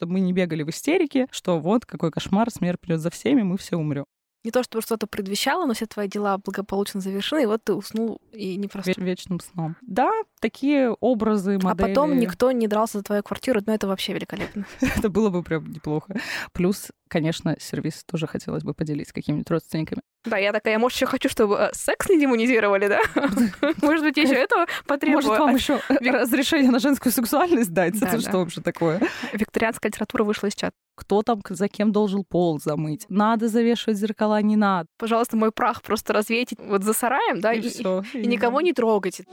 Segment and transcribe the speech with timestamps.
[0.00, 3.58] чтобы мы не бегали в истерике, что вот какой кошмар, смерть придет за всеми, мы
[3.58, 4.06] все умрем.
[4.44, 8.20] Не то, чтобы что-то предвещало, но все твои дела благополучно завершены, и вот ты уснул
[8.32, 8.92] и не просто...
[8.96, 9.76] Вечным сном.
[9.82, 10.10] Да,
[10.40, 11.72] такие образы, модели.
[11.72, 14.66] А потом никто не дрался за твою квартиру, но это вообще великолепно.
[14.80, 16.14] это было бы прям неплохо.
[16.52, 20.00] Плюс, конечно, сервис тоже хотелось бы поделить с какими-нибудь родственниками.
[20.24, 23.00] Да, я такая, может, еще хочу, чтобы э, секс не демонизировали, да?
[23.82, 25.24] Может быть, еще этого потребую.
[25.24, 27.96] Может, вам еще разрешение на женскую сексуальность дать?
[28.02, 29.00] Это что вообще такое?
[29.32, 33.06] Викторианская литература вышла из чата кто там за кем должен пол замыть.
[33.08, 34.86] Надо завешивать зеркала, не надо.
[34.98, 38.60] Пожалуйста, мой прах просто развейте вот за сараем, да, и, и, всё, и, и никого
[38.60, 39.24] не трогайте.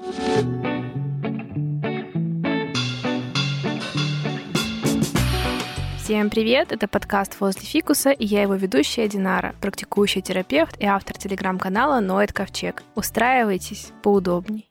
[6.00, 6.72] Всем привет!
[6.72, 12.32] Это подкаст «Возле фикуса» и я его ведущая Динара, практикующий терапевт и автор телеграм-канала «Ноэт
[12.32, 12.82] Ковчег».
[12.96, 14.70] Устраивайтесь поудобней.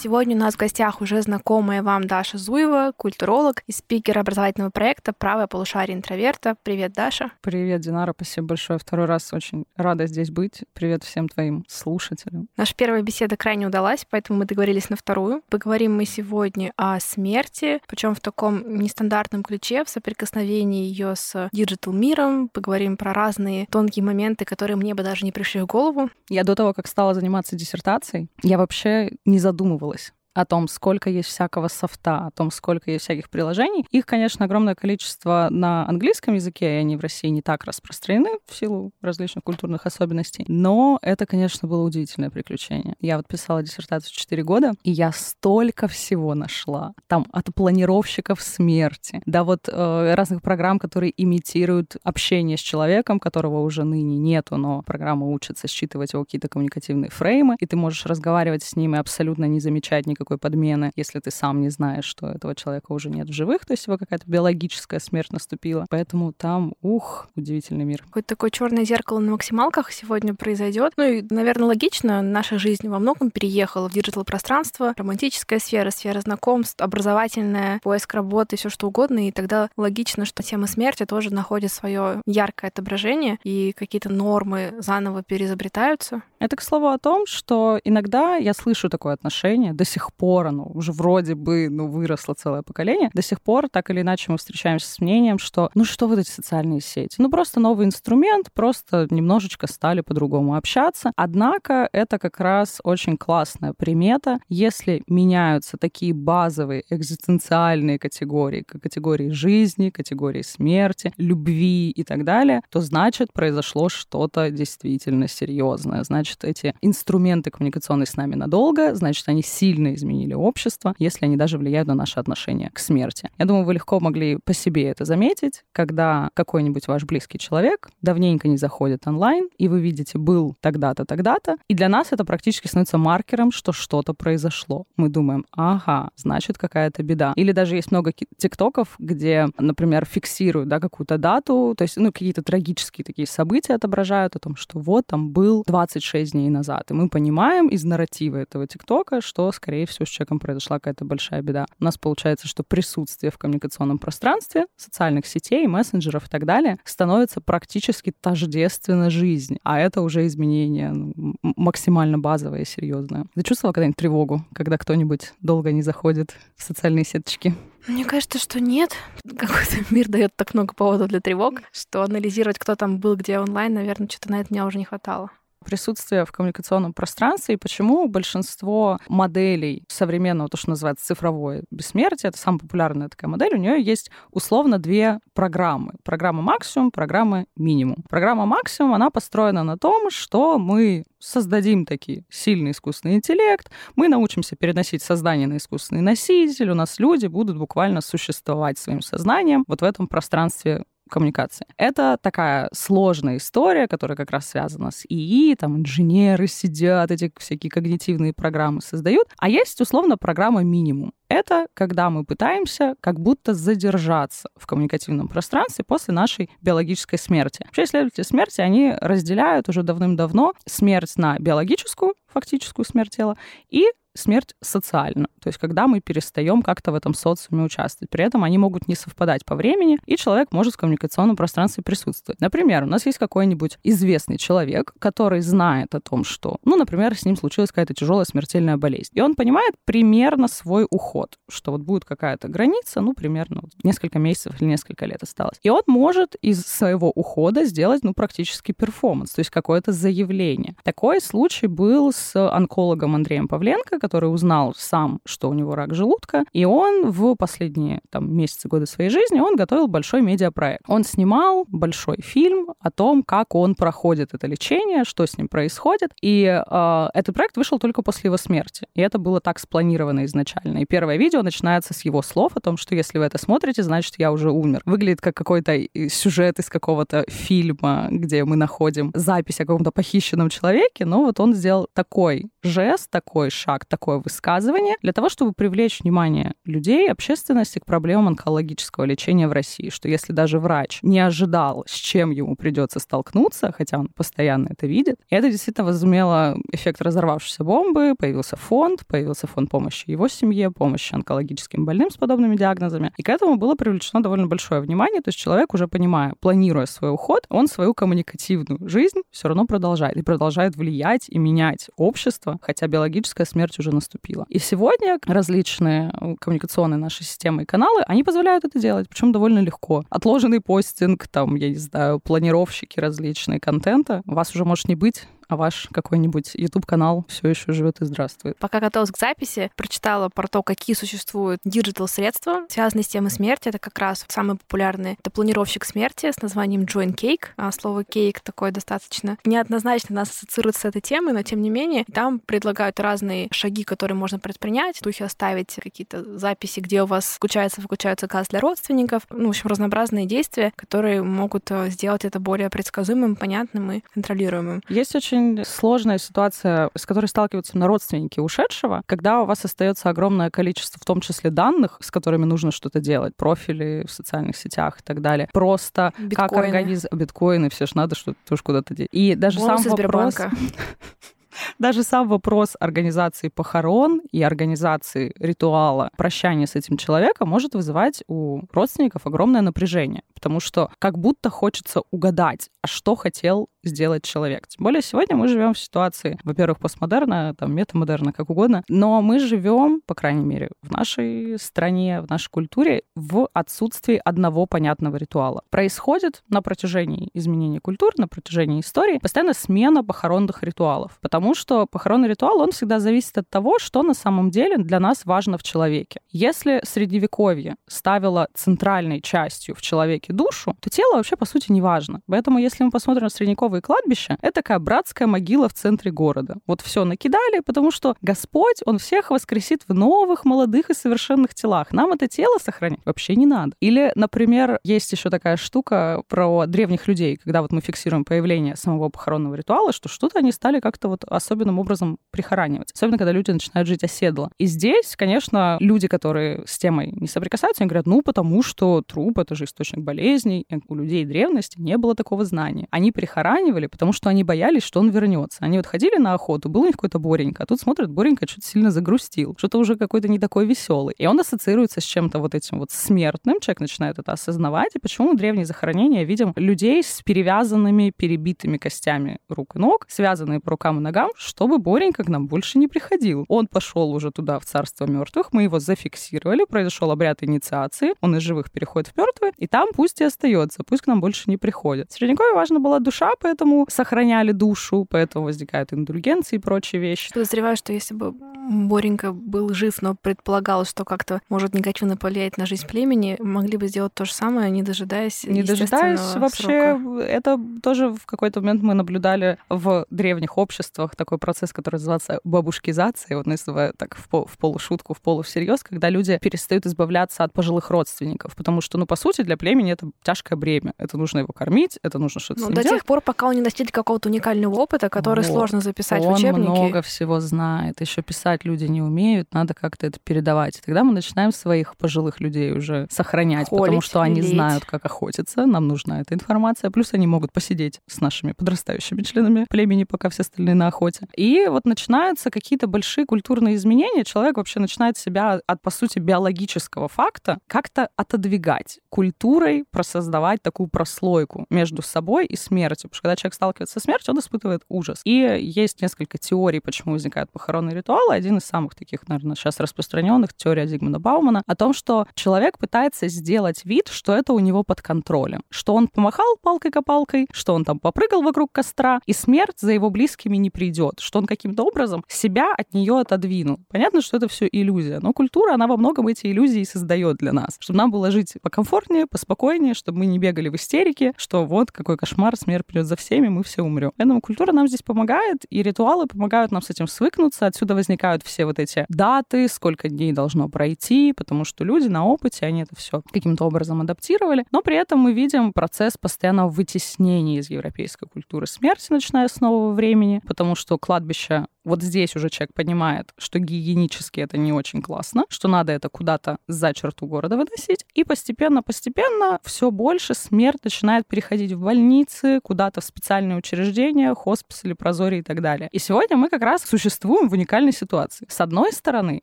[0.00, 5.12] Сегодня у нас в гостях уже знакомая вам Даша Зуева, культуролог и спикер образовательного проекта
[5.12, 6.54] «Правое полушарие интроверта».
[6.62, 7.32] Привет, Даша.
[7.40, 8.12] Привет, Динара.
[8.14, 8.78] Спасибо большое.
[8.78, 10.62] Второй раз очень рада здесь быть.
[10.72, 12.46] Привет всем твоим слушателям.
[12.56, 15.42] Наша первая беседа крайне удалась, поэтому мы договорились на вторую.
[15.50, 21.92] Поговорим мы сегодня о смерти, причем в таком нестандартном ключе, в соприкосновении ее с digital
[21.92, 22.50] миром.
[22.50, 26.08] Поговорим про разные тонкие моменты, которые мне бы даже не пришли в голову.
[26.28, 31.10] Я до того, как стала заниматься диссертацией, я вообще не задумывалась задумывалась о том, сколько
[31.10, 33.86] есть всякого софта, о том, сколько есть всяких приложений.
[33.90, 38.54] Их, конечно, огромное количество на английском языке, и они в России не так распространены в
[38.54, 40.44] силу различных культурных особенностей.
[40.46, 42.94] Но это, конечно, было удивительное приключение.
[43.00, 46.92] Я вот писала диссертацию 4 года, и я столько всего нашла.
[47.08, 53.62] Там от планировщиков смерти до вот э, разных программ, которые имитируют общение с человеком, которого
[53.62, 58.62] уже ныне нету, но программа учится считывать его какие-то коммуникативные фреймы, и ты можешь разговаривать
[58.62, 62.54] с ними абсолютно не замечать никакого никакой подмены, если ты сам не знаешь, что этого
[62.54, 65.86] человека уже нет в живых, то есть его какая-то биологическая смерть наступила.
[65.88, 68.02] Поэтому там, ух, удивительный мир.
[68.02, 70.92] Какое-то такое черное зеркало на максималках сегодня произойдет.
[70.96, 76.80] Ну и, наверное, логично, наша жизнь во многом переехала в диджитал-пространство, романтическая сфера, сфера знакомств,
[76.80, 82.20] образовательная, поиск работы, все что угодно, и тогда логично, что тема смерти тоже находит свое
[82.26, 86.22] яркое отображение, и какие-то нормы заново переизобретаются.
[86.40, 90.64] Это, к слову, о том, что иногда я слышу такое отношение до сих пор, оно
[90.72, 94.88] уже вроде бы, ну, выросло целое поколение, до сих пор так или иначе мы встречаемся
[94.88, 97.16] с мнением, что, ну, что вот эти социальные сети?
[97.18, 101.12] Ну, просто новый инструмент, просто немножечко стали по-другому общаться.
[101.16, 104.38] Однако это как раз очень классная примета.
[104.48, 112.62] Если меняются такие базовые экзистенциальные категории, как категории жизни, категории смерти, любви и так далее,
[112.70, 116.04] то значит произошло что-то действительно серьезное.
[116.04, 121.58] Значит, эти инструменты коммуникационные с нами надолго, значит, они сильно изменили общество, если они даже
[121.58, 123.30] влияют на наши отношения к смерти.
[123.38, 128.48] Я думаю, вы легко могли по себе это заметить, когда какой-нибудь ваш близкий человек давненько
[128.48, 132.98] не заходит онлайн, и вы видите, был тогда-то, тогда-то, и для нас это практически становится
[132.98, 134.84] маркером, что что-то произошло.
[134.96, 137.32] Мы думаем, ага, значит, какая-то беда.
[137.36, 142.42] Или даже есть много тиктоков, где, например, фиксируют да, какую-то дату, то есть ну, какие-то
[142.42, 146.90] трагические такие события отображают о том, что вот там был 26 дней назад.
[146.90, 151.42] И мы понимаем из нарратива этого тиктока, что, скорее всего, с человеком произошла какая-то большая
[151.42, 151.66] беда.
[151.80, 157.40] У нас получается, что присутствие в коммуникационном пространстве, социальных сетей, мессенджеров и так далее становится
[157.40, 159.58] практически тождественно жизни.
[159.62, 163.26] А это уже изменение ну, максимально базовое и серьезное.
[163.34, 167.54] Ты чувствовала когда-нибудь тревогу, когда кто-нибудь долго не заходит в социальные сеточки?
[167.86, 168.92] Мне кажется, что нет.
[169.24, 173.74] Какой-то мир дает так много поводов для тревог, что анализировать, кто там был где онлайн,
[173.74, 175.30] наверное, что-то на это меня уже не хватало
[175.64, 182.38] присутствие в коммуникационном пространстве и почему большинство моделей современного, то, что называется цифровое бессмертие, это
[182.38, 185.94] самая популярная такая модель, у нее есть условно две программы.
[186.04, 188.04] Программа максимум, программа минимум.
[188.08, 194.56] Программа максимум, она построена на том, что мы создадим такие сильный искусственный интеллект, мы научимся
[194.56, 199.84] переносить создание на искусственный носитель, у нас люди будут буквально существовать своим сознанием вот в
[199.84, 201.66] этом пространстве коммуникации.
[201.76, 207.70] Это такая сложная история, которая как раз связана с ИИ, там инженеры сидят, эти всякие
[207.70, 209.28] когнитивные программы создают.
[209.38, 211.12] А есть, условно, программа минимум.
[211.28, 217.62] Это когда мы пытаемся как будто задержаться в коммуникативном пространстве после нашей биологической смерти.
[217.66, 223.36] Вообще, исследователи смерти, они разделяют уже давным-давно смерть на биологическую, фактическую смерть тела,
[223.68, 223.86] и
[224.18, 228.10] смерть социально, то есть когда мы перестаем как-то в этом социуме участвовать.
[228.10, 232.40] При этом они могут не совпадать по времени, и человек может в коммуникационном пространстве присутствовать.
[232.40, 237.24] Например, у нас есть какой-нибудь известный человек, который знает о том, что, ну, например, с
[237.24, 239.10] ним случилась какая-то тяжелая смертельная болезнь.
[239.14, 244.18] И он понимает примерно свой уход, что вот будет какая-то граница, ну, примерно вот несколько
[244.18, 245.58] месяцев или несколько лет осталось.
[245.62, 250.76] И он может из своего ухода сделать, ну, практически перформанс, то есть какое-то заявление.
[250.82, 256.44] Такой случай был с онкологом Андреем Павленко, который узнал сам, что у него рак желудка,
[256.52, 260.82] и он в последние там, месяцы, годы своей жизни, он готовил большой медиапроект.
[260.88, 266.12] Он снимал большой фильм о том, как он проходит это лечение, что с ним происходит,
[266.22, 268.86] и э, этот проект вышел только после его смерти.
[268.94, 270.78] И это было так спланировано изначально.
[270.78, 274.14] И первое видео начинается с его слов о том, что если вы это смотрите, значит,
[274.18, 274.80] я уже умер.
[274.86, 275.78] Выглядит как какой-то
[276.08, 281.54] сюжет из какого-то фильма, где мы находим запись о каком-то похищенном человеке, но вот он
[281.54, 287.84] сделал такой жест, такой шаг, такое высказывание для того, чтобы привлечь внимание людей, общественности к
[287.84, 292.98] проблемам онкологического лечения в России, что если даже врач не ожидал, с чем ему придется
[292.98, 299.46] столкнуться, хотя он постоянно это видит, это действительно возымело эффект разорвавшейся бомбы, появился фонд, появился
[299.46, 304.22] фонд помощи его семье, помощи онкологическим больным с подобными диагнозами, и к этому было привлечено
[304.22, 309.20] довольно большое внимание, то есть человек уже понимая, планируя свой уход, он свою коммуникативную жизнь
[309.30, 314.46] все равно продолжает и продолжает влиять и менять общество, хотя биологическая смерть уже наступила.
[314.48, 319.60] И сегодня различные э, коммуникационные наши системы и каналы, они позволяют это делать, причем довольно
[319.60, 320.04] легко.
[320.10, 325.56] Отложенный постинг, там, я не знаю, планировщики различные контента, вас уже может не быть, а
[325.56, 328.56] ваш какой-нибудь YouTube-канал все еще живет и здравствует.
[328.58, 333.68] Пока готовилась к записи, прочитала про то, какие существуют диджитал-средства, связанные с темой смерти.
[333.68, 337.46] Это как раз самый популярный это планировщик смерти с названием Join Cake.
[337.56, 342.04] А слово кейк такое достаточно неоднозначно нас ассоциирует с этой темой, но тем не менее
[342.12, 344.98] там предлагают разные шаги, которые можно предпринять.
[344.98, 349.22] В духе оставить какие-то записи, где у вас включается, выключается газ для родственников.
[349.30, 354.82] Ну, в общем, разнообразные действия, которые могут э, сделать это более предсказуемым, понятным и контролируемым.
[354.88, 360.08] Есть очень очень сложная ситуация, с которой сталкиваются на родственники ушедшего, когда у вас остается
[360.08, 365.00] огромное количество, в том числе данных, с которыми нужно что-то делать, профили в социальных сетях
[365.00, 365.48] и так далее.
[365.52, 366.34] Просто биткоины.
[366.36, 369.10] как организовать биткоины, все же надо что-то тоже куда-то делать.
[369.12, 370.36] И даже Бонусы сам вопрос...
[371.78, 378.62] Даже сам вопрос организации похорон и организации ритуала прощания с этим человеком может вызывать у
[378.72, 384.66] родственников огромное напряжение, потому что как будто хочется угадать, а что хотел сделать человек.
[384.68, 389.38] Тем более сегодня мы живем в ситуации, во-первых, постмодерна, там, метамодерна, как угодно, но мы
[389.38, 395.62] живем, по крайней мере, в нашей стране, в нашей культуре, в отсутствии одного понятного ритуала.
[395.70, 402.28] Происходит на протяжении изменения культуры, на протяжении истории постоянно смена похоронных ритуалов, потому что похоронный
[402.28, 406.20] ритуал, он всегда зависит от того, что на самом деле для нас важно в человеке.
[406.30, 412.20] Если средневековье ставило центральной частью в человеке душу, то тело вообще, по сути, не важно.
[412.26, 416.56] Поэтому, если мы посмотрим на средневековые Новое кладбище— это такая братская могила в центре города.
[416.66, 421.92] Вот все накидали, потому что Господь, Он всех воскресит в новых, молодых и совершенных телах.
[421.92, 423.72] Нам это тело сохранять вообще не надо.
[423.80, 429.10] Или, например, есть еще такая штука про древних людей, когда вот мы фиксируем появление самого
[429.10, 432.92] похоронного ритуала, что что-то они стали как-то вот особенным образом прихоранивать.
[432.94, 434.50] Особенно, когда люди начинают жить оседло.
[434.58, 439.38] И здесь, конечно, люди, которые с темой не соприкасаются, они говорят, ну, потому что труп—
[439.40, 440.66] это же источник болезней.
[440.88, 442.86] У людей древности не было такого знания.
[442.90, 445.58] Они прихоранивали потому что они боялись, что он вернется.
[445.60, 448.66] Они вот ходили на охоту, был у них какой-то Боренька, а тут смотрят, Боренька что-то
[448.66, 451.16] сильно загрустил, что-то уже какой-то не такой веселый.
[451.18, 454.94] И он ассоциируется с чем-то вот этим вот смертным, человек начинает это осознавать.
[454.94, 460.70] И почему древние захоронения видим людей с перевязанными, перебитыми костями рук и ног, связанные по
[460.70, 463.44] рукам и ногам, чтобы Боренька к нам больше не приходил.
[463.48, 468.42] Он пошел уже туда, в царство мертвых, мы его зафиксировали, произошел обряд инициации, он из
[468.42, 472.10] живых переходит в мертвые, и там пусть и остается, пусть к нам больше не приходит.
[472.10, 477.32] В Средневековье важна была душа, поэтому сохраняли душу, поэтому возникают индульгенции и прочие вещи.
[477.32, 478.34] Подозреваю, что если бы
[478.70, 483.88] Боренька был жив, но предполагалось, что как-то может негативно повлиять на жизнь племени, могли бы
[483.88, 487.22] сделать то же самое, не дожидаясь Не дожидаясь вообще, срока.
[487.22, 493.36] это тоже в какой-то момент мы наблюдали в древних обществах такой процесс, который называется бабушкизация,
[493.36, 497.90] вот называю так в, пол, в полушутку, в полусерьез, когда люди перестают избавляться от пожилых
[497.90, 500.94] родственников, потому что, ну, по сути, для племени это тяжкое бремя.
[500.98, 502.88] Это нужно его кормить, это нужно что-то ну, до делать.
[502.88, 505.52] тех пор, пока он не достиг какого-то уникального опыта, который вот.
[505.52, 506.70] сложно записать он в учебнике.
[506.70, 508.00] Он много всего знает.
[508.00, 510.78] Еще писать люди не умеют, надо как-то это передавать.
[510.78, 514.54] И тогда мы начинаем своих пожилых людей уже сохранять, Холить, потому что они лелеять.
[514.54, 516.90] знают, как охотиться, нам нужна эта информация.
[516.90, 521.28] Плюс они могут посидеть с нашими подрастающими членами племени, пока все остальные на охоте.
[521.36, 524.24] И вот начинаются какие-то большие культурные изменения.
[524.24, 529.00] Человек вообще начинает себя от, по сути, биологического факта как-то отодвигать.
[529.08, 533.08] Культурой просоздавать такую прослойку между собой и смертью.
[533.08, 535.20] Потому что когда человек сталкивается со смертью, он испытывает ужас.
[535.24, 538.34] И есть несколько теорий, почему возникают похоронные ритуалы.
[538.34, 543.28] Один из самых таких, наверное, сейчас распространенных, теория Зигмунда Баумана, о том, что человек пытается
[543.28, 545.62] сделать вид, что это у него под контролем.
[545.70, 550.56] Что он помахал палкой-копалкой, что он там попрыгал вокруг костра, и смерть за его близкими
[550.56, 551.20] не придет.
[551.20, 553.80] Что он каким-то образом себя от нее отодвинул.
[553.88, 557.76] Понятно, что это все иллюзия, но культура, она во многом эти иллюзии создает для нас.
[557.78, 562.16] Чтобы нам было жить покомфортнее, поспокойнее, чтобы мы не бегали в истерике, что вот какой
[562.16, 564.12] кошмар, смерть придет за всеми, мы все умрем.
[564.16, 567.66] Поэтому культура нам здесь помогает, и ритуалы помогают нам с этим свыкнуться.
[567.66, 572.66] Отсюда возникают все вот эти даты, сколько дней должно пройти, потому что люди на опыте,
[572.66, 574.64] они это все каким-то образом адаптировали.
[574.70, 579.92] Но при этом мы видим процесс постоянного вытеснения из европейской культуры смерти, начиная с нового
[579.92, 585.44] времени, потому что кладбище вот здесь уже человек понимает, что гигиенически это не очень классно,
[585.48, 588.04] что надо это куда-то за черту города выносить.
[588.14, 595.38] И постепенно-постепенно все больше смерть начинает переходить в больницы, куда-то в специальные учреждения, хосписы, прозории
[595.38, 595.88] и так далее.
[595.92, 598.46] И сегодня мы как раз существуем в уникальной ситуации.
[598.48, 599.42] С одной стороны,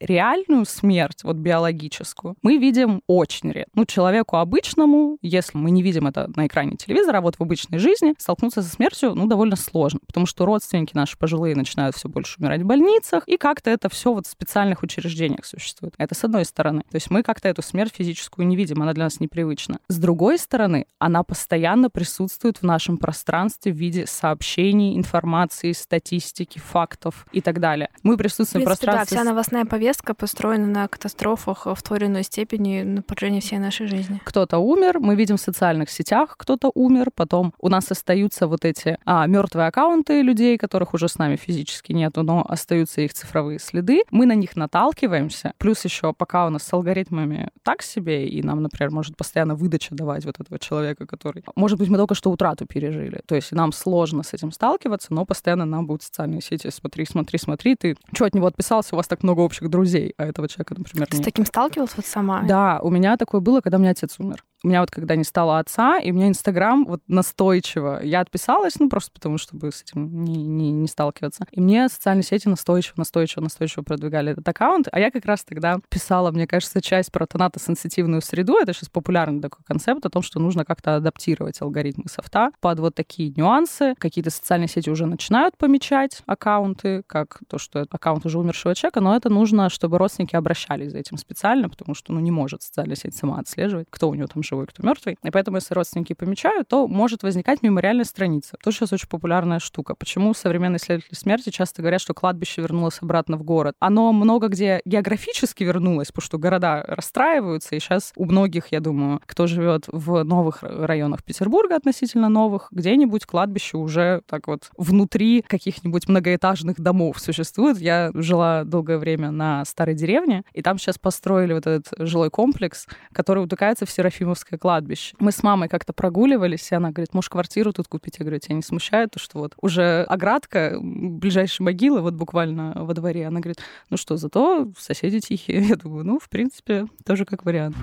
[0.00, 3.70] реальную смерть, вот биологическую, мы видим очень редко.
[3.74, 7.78] Ну, человеку обычному, если мы не видим это на экране телевизора, а вот в обычной
[7.78, 12.25] жизни, столкнуться со смертью, ну, довольно сложно, потому что родственники наши пожилые начинают все больше
[12.26, 15.94] больше умирать в больницах, и как-то это все вот в специальных учреждениях существует.
[15.98, 16.82] Это с одной стороны.
[16.90, 19.78] То есть мы как-то эту смерть физическую не видим, она для нас непривычна.
[19.88, 27.26] С другой стороны, она постоянно присутствует в нашем пространстве в виде сообщений, информации, статистики, фактов
[27.32, 27.90] и так далее.
[28.02, 29.16] Мы присутствуем в, принципе, в пространстве...
[29.16, 33.58] Да, вся новостная повестка построена на катастрофах в той или иной степени на протяжении всей
[33.58, 34.20] нашей жизни.
[34.24, 38.98] Кто-то умер, мы видим в социальных сетях, кто-то умер, потом у нас остаются вот эти
[39.04, 43.58] а, мертвые аккаунты людей, которых уже с нами физически нет, нету, но остаются их цифровые
[43.58, 44.02] следы.
[44.10, 45.52] Мы на них наталкиваемся.
[45.58, 49.94] Плюс еще пока у нас с алгоритмами так себе, и нам, например, может постоянно выдача
[49.94, 51.44] давать вот этого человека, который...
[51.56, 53.20] Может быть, мы только что утрату пережили.
[53.26, 57.38] То есть нам сложно с этим сталкиваться, но постоянно нам будут социальные сети смотри, смотри,
[57.38, 60.74] смотри, ты что от него отписался, у вас так много общих друзей, а этого человека,
[60.76, 61.22] например, Ты нет.
[61.22, 62.42] с таким сталкивалась вот сама?
[62.42, 64.44] Да, у меня такое было, когда у меня отец умер.
[64.66, 68.00] У меня вот когда не стало отца, и у меня Инстаграм вот настойчиво.
[68.02, 71.46] Я отписалась, ну, просто потому, чтобы с этим не, не, не сталкиваться.
[71.52, 74.88] И мне социальные сети настойчиво, настойчиво, настойчиво продвигали этот аккаунт.
[74.90, 78.56] А я как раз тогда писала, мне кажется, часть про тонатосенситивную среду.
[78.60, 82.96] Это сейчас популярный такой концепт о том, что нужно как-то адаптировать алгоритмы софта под вот
[82.96, 83.94] такие нюансы.
[83.98, 89.00] Какие-то социальные сети уже начинают помечать аккаунты, как то, что это аккаунт уже умершего человека,
[89.00, 92.96] но это нужно, чтобы родственники обращались за этим специально, потому что, ну, не может социальная
[92.96, 95.16] сеть сама отслеживать, кто у него там живой, кто мертвый.
[95.22, 98.56] И поэтому, если родственники помечают, то может возникать мемориальная страница.
[98.62, 99.94] Тоже сейчас очень популярная штука.
[99.94, 103.74] Почему современные исследователи смерти часто говорят, что кладбище вернулось обратно в город?
[103.80, 109.20] Оно много где географически вернулось, потому что города расстраиваются, и сейчас у многих, я думаю,
[109.26, 116.08] кто живет в новых районах Петербурга относительно новых, где-нибудь кладбище уже так вот внутри каких-нибудь
[116.08, 117.78] многоэтажных домов существует.
[117.78, 122.86] Я жила долгое время на старой деревне, и там сейчас построили вот этот жилой комплекс,
[123.12, 123.90] который утыкается в
[124.36, 125.16] Серафимовское кладбище.
[125.18, 128.16] Мы с мамой как-то прогуливались, и она говорит, может, квартиру тут купить?
[128.18, 132.94] Я говорю, тебя не смущает то, что вот уже оградка ближайшей могилы, вот буквально во
[132.94, 133.26] дворе.
[133.26, 133.58] Она говорит,
[133.90, 135.60] ну что, зато соседи тихие.
[135.68, 137.76] Я думаю, ну, в принципе, тоже как вариант.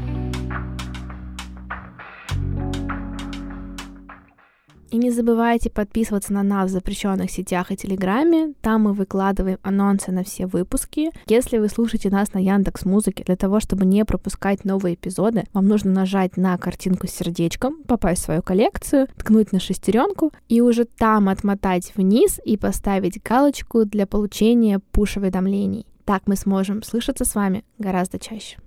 [4.93, 8.53] И не забывайте подписываться на нас в запрещенных сетях и Телеграме.
[8.62, 11.09] Там мы выкладываем анонсы на все выпуски.
[11.25, 15.67] Если вы слушаете нас на Яндекс Музыке, для того, чтобы не пропускать новые эпизоды, вам
[15.67, 20.85] нужно нажать на картинку с сердечком, попасть в свою коллекцию, ткнуть на шестеренку и уже
[20.85, 25.88] там отмотать вниз и поставить галочку для получения пуш-уведомлений.
[26.05, 28.59] Так мы сможем слышаться с вами гораздо чаще.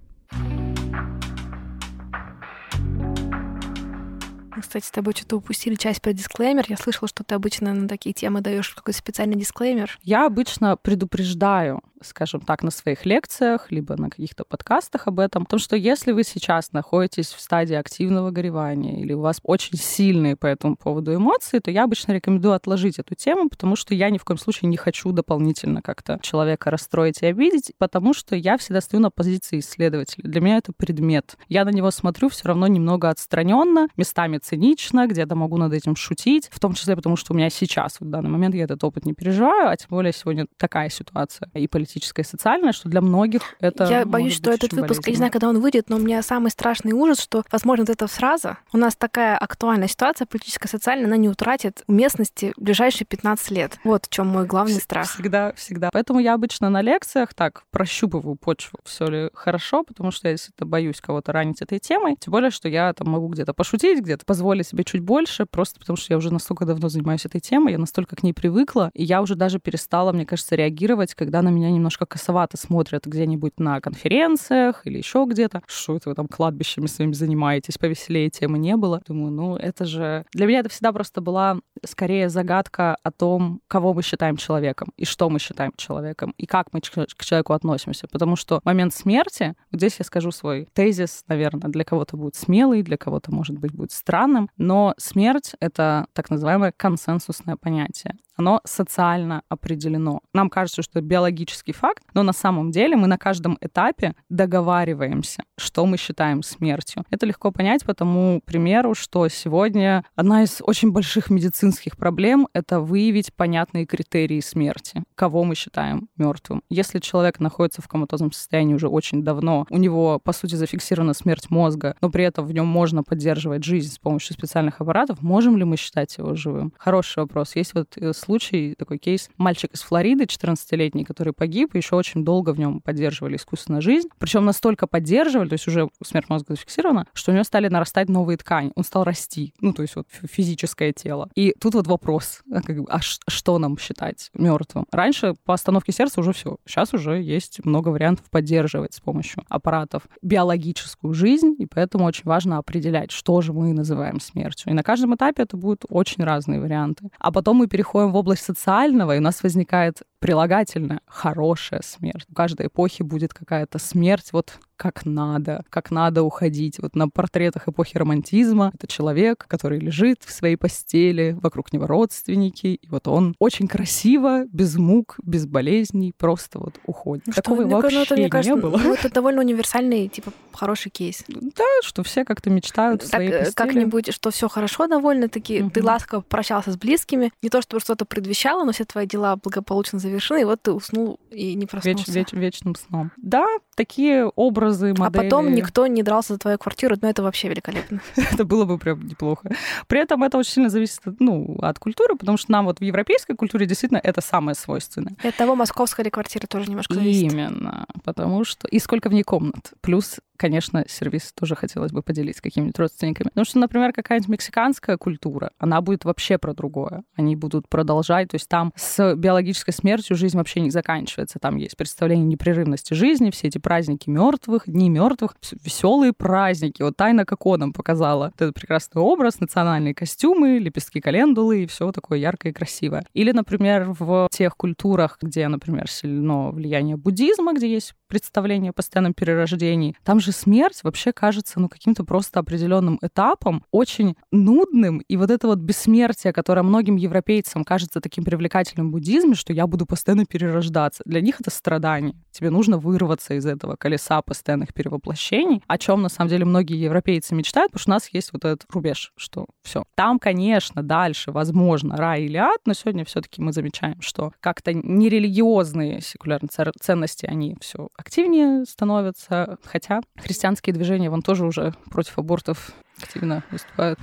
[4.56, 6.64] Мы, кстати, с тобой что-то упустили часть про дисклеймер.
[6.68, 9.98] Я слышала, что ты обычно на такие темы даешь какой-то специальный дисклеймер.
[10.02, 15.60] Я обычно предупреждаю, скажем так, на своих лекциях, либо на каких-то подкастах об этом, потому
[15.60, 20.46] что если вы сейчас находитесь в стадии активного горевания или у вас очень сильные по
[20.46, 24.24] этому поводу эмоции, то я обычно рекомендую отложить эту тему, потому что я ни в
[24.24, 29.02] коем случае не хочу дополнительно как-то человека расстроить и обидеть, потому что я всегда стою
[29.02, 30.28] на позиции исследователя.
[30.28, 31.36] Для меня это предмет.
[31.48, 36.48] Я на него смотрю все равно немного отстраненно, местами цинично, где-то могу над этим шутить,
[36.50, 39.14] в том числе потому, что у меня сейчас, в данный момент, я этот опыт не
[39.14, 43.42] переживаю, а тем более сегодня такая ситуация и политическая, политическое и социальное, что для многих
[43.60, 46.22] это Я боюсь, что этот выпуск, я не знаю, когда он выйдет, но у меня
[46.22, 51.06] самый страшный ужас, что, возможно, вот эта фраза, у нас такая актуальная ситуация политическая, социальная,
[51.06, 53.78] она не утратит уместности в ближайшие 15 лет.
[53.84, 55.08] Вот в чем мой главный страх.
[55.08, 55.90] Всегда, всегда.
[55.92, 60.68] Поэтому я обычно на лекциях так прощупываю почву, все ли хорошо, потому что я действительно
[60.68, 62.16] боюсь кого-то ранить этой темой.
[62.18, 65.96] Тем более, что я там могу где-то пошутить, где-то позволить себе чуть больше, просто потому
[65.96, 69.22] что я уже настолько давно занимаюсь этой темой, я настолько к ней привыкла, и я
[69.22, 74.82] уже даже перестала, мне кажется, реагировать, когда на меня немножко косовато смотрят где-нибудь на конференциях
[74.84, 75.62] или еще где-то.
[75.66, 77.78] Что это вы там кладбищами своими занимаетесь?
[77.78, 79.02] Повеселее темы не было.
[79.06, 80.24] Думаю, ну это же...
[80.32, 85.04] Для меня это всегда просто была скорее загадка о том, кого мы считаем человеком и
[85.04, 88.08] что мы считаем человеком и как мы к человеку относимся.
[88.10, 92.82] Потому что момент смерти, вот здесь я скажу свой тезис, наверное, для кого-то будет смелый,
[92.82, 99.42] для кого-то, может быть, будет странным, но смерть— это так называемое консенсусное понятие оно социально
[99.48, 100.20] определено.
[100.32, 105.42] Нам кажется, что это биологический факт, но на самом деле мы на каждом этапе договариваемся,
[105.58, 107.04] что мы считаем смертью.
[107.10, 112.80] Это легко понять по тому примеру, что сегодня одна из очень больших медицинских проблем— это
[112.80, 116.62] выявить понятные критерии смерти, кого мы считаем мертвым.
[116.68, 121.50] Если человек находится в коматозном состоянии уже очень давно, у него, по сути, зафиксирована смерть
[121.50, 125.64] мозга, но при этом в нем можно поддерживать жизнь с помощью специальных аппаратов, можем ли
[125.64, 126.72] мы считать его живым?
[126.78, 127.56] Хороший вопрос.
[127.56, 129.30] Есть вот э, случай, такой кейс.
[129.38, 134.08] Мальчик из Флориды, 14-летний, который погиб, еще очень долго в нем поддерживали искусственную жизнь.
[134.18, 138.36] Причем настолько поддерживали, то есть уже смерть мозга зафиксирована, что у него стали нарастать новые
[138.36, 138.72] ткани.
[138.74, 141.30] Он стал расти, ну, то есть вот физическое тело.
[141.34, 144.86] И тут вот вопрос, а как бы, а что нам считать мертвым?
[144.90, 146.56] Раньше по остановке сердца уже все.
[146.66, 152.58] Сейчас уже есть много вариантов поддерживать с помощью аппаратов биологическую жизнь, и поэтому очень важно
[152.58, 154.72] определять, что же мы называем смертью.
[154.72, 157.08] И на каждом этапе это будут очень разные варианты.
[157.18, 162.24] А потом мы переходим в область социального, и у нас возникает прилагательное «хорошая смерть».
[162.30, 166.78] В каждой эпохе будет какая-то смерть, вот как надо, как надо уходить.
[166.80, 172.66] Вот на портретах эпохи романтизма это человек, который лежит в своей постели, вокруг него родственники,
[172.66, 177.26] и вот он очень красиво, без мук, без болезней, просто вот уходит.
[177.26, 178.76] Ну, Такого что, вообще ну, это, мне кажется, не было.
[178.78, 181.24] Ну, это довольно универсальный, типа, хороший кейс.
[181.28, 183.54] Да, что все как-то мечтают в так, своей э, постели.
[183.54, 185.70] как-нибудь, что все хорошо довольно-таки, Мгм.
[185.70, 189.98] ты ласково прощался с близкими, не то чтобы что-то предвещало, но все твои дела благополучно
[189.98, 192.12] завершены, и вот ты уснул и не Веч- проснулся.
[192.12, 193.10] веч- вечным сном.
[193.16, 195.22] Да, такие образы, А модели.
[195.22, 198.00] потом никто не дрался за твою квартиру, но это вообще великолепно.
[198.16, 199.50] это было бы прям неплохо.
[199.86, 203.34] При этом это очень сильно зависит ну, от культуры, потому что нам вот в европейской
[203.34, 205.14] культуре действительно это самое свойственное.
[205.22, 207.32] И от того, московская ли квартира тоже немножко зависит.
[207.32, 208.66] Именно, потому что...
[208.68, 209.72] И сколько в ней комнат.
[209.80, 213.28] Плюс, конечно, сервис тоже хотелось бы поделить с какими-нибудь родственниками.
[213.28, 217.02] Потому что, например, какая-нибудь мексиканская культура, она будет вообще про другое.
[217.14, 221.38] Они будут продолжать, то есть там с биологической смертью жизнь вообще не заканчивается.
[221.38, 226.82] Там есть представление непрерывности жизни, все эти праздники мертвых, дни мертвых, веселые праздники.
[226.82, 231.90] Вот Тайна Коко нам показала вот этот прекрасный образ, национальные костюмы, лепестки календулы и все
[231.92, 233.04] такое яркое и красивое.
[233.14, 239.14] Или, например, в тех культурах, где, например, сильно влияние буддизма, где есть представление о постоянном
[239.14, 245.30] перерождении, там же смерть вообще кажется, ну, каким-то просто определенным этапом, очень нудным, и вот
[245.30, 250.24] это вот бессмертие, которое многим европейцам кажется таким привлекательным в буддизме, что я буду постоянно
[250.26, 252.14] перерождаться, для них это страдание.
[252.30, 257.34] Тебе нужно вырваться из этого колеса постоянных перевоплощений, о чем на самом деле многие европейцы
[257.34, 259.84] мечтают, потому что у нас есть вот этот рубеж, что все.
[259.94, 266.00] Там, конечно, дальше, возможно, рай или ад, но сегодня все-таки мы замечаем, что как-то нерелигиозные
[266.00, 273.42] секулярные ценности, они все активнее становятся, хотя христианские движения вон тоже уже против абортов активно
[273.50, 273.98] выступают.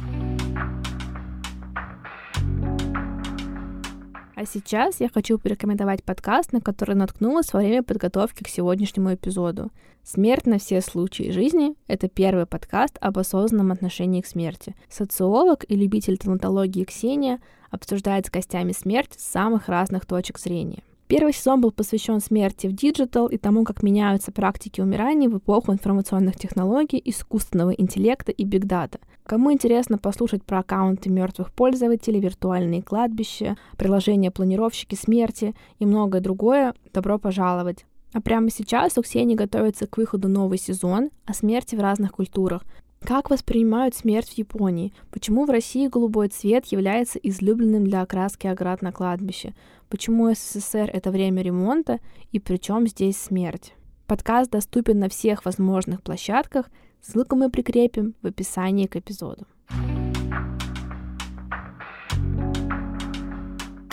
[4.36, 9.72] А сейчас я хочу порекомендовать подкаст, на который наткнулась во время подготовки к сегодняшнему эпизоду.
[10.04, 14.76] «Смерть на все случаи жизни»— это первый подкаст об осознанном отношении к смерти.
[14.90, 17.40] Социолог и любитель талантологии Ксения
[17.72, 20.84] обсуждает с гостями смерть с самых разных точек зрения.
[21.08, 25.74] Первый сезон был посвящен смерти в digital и тому, как меняются практики умирания в эпоху
[25.74, 29.00] информационных технологий, искусственного интеллекта и big data.
[29.26, 36.74] Кому интересно послушать про аккаунты мертвых пользователей, виртуальные кладбища, приложения планировщики смерти и многое другое,
[36.94, 37.86] добро пожаловать.
[38.14, 42.64] А прямо сейчас у Ксении готовится к выходу новый сезон о смерти в разных культурах.
[43.06, 44.94] Как воспринимают смерть в Японии?
[45.12, 49.54] Почему в России голубой цвет является излюбленным для окраски оград на кладбище?
[49.90, 52.00] Почему СССР— это время ремонта?
[52.32, 53.74] И при чем здесь смерть?
[54.08, 56.70] Подкаст доступен на всех возможных площадках.
[57.02, 59.48] Ссылку мы прикрепим в описании к эпизоду.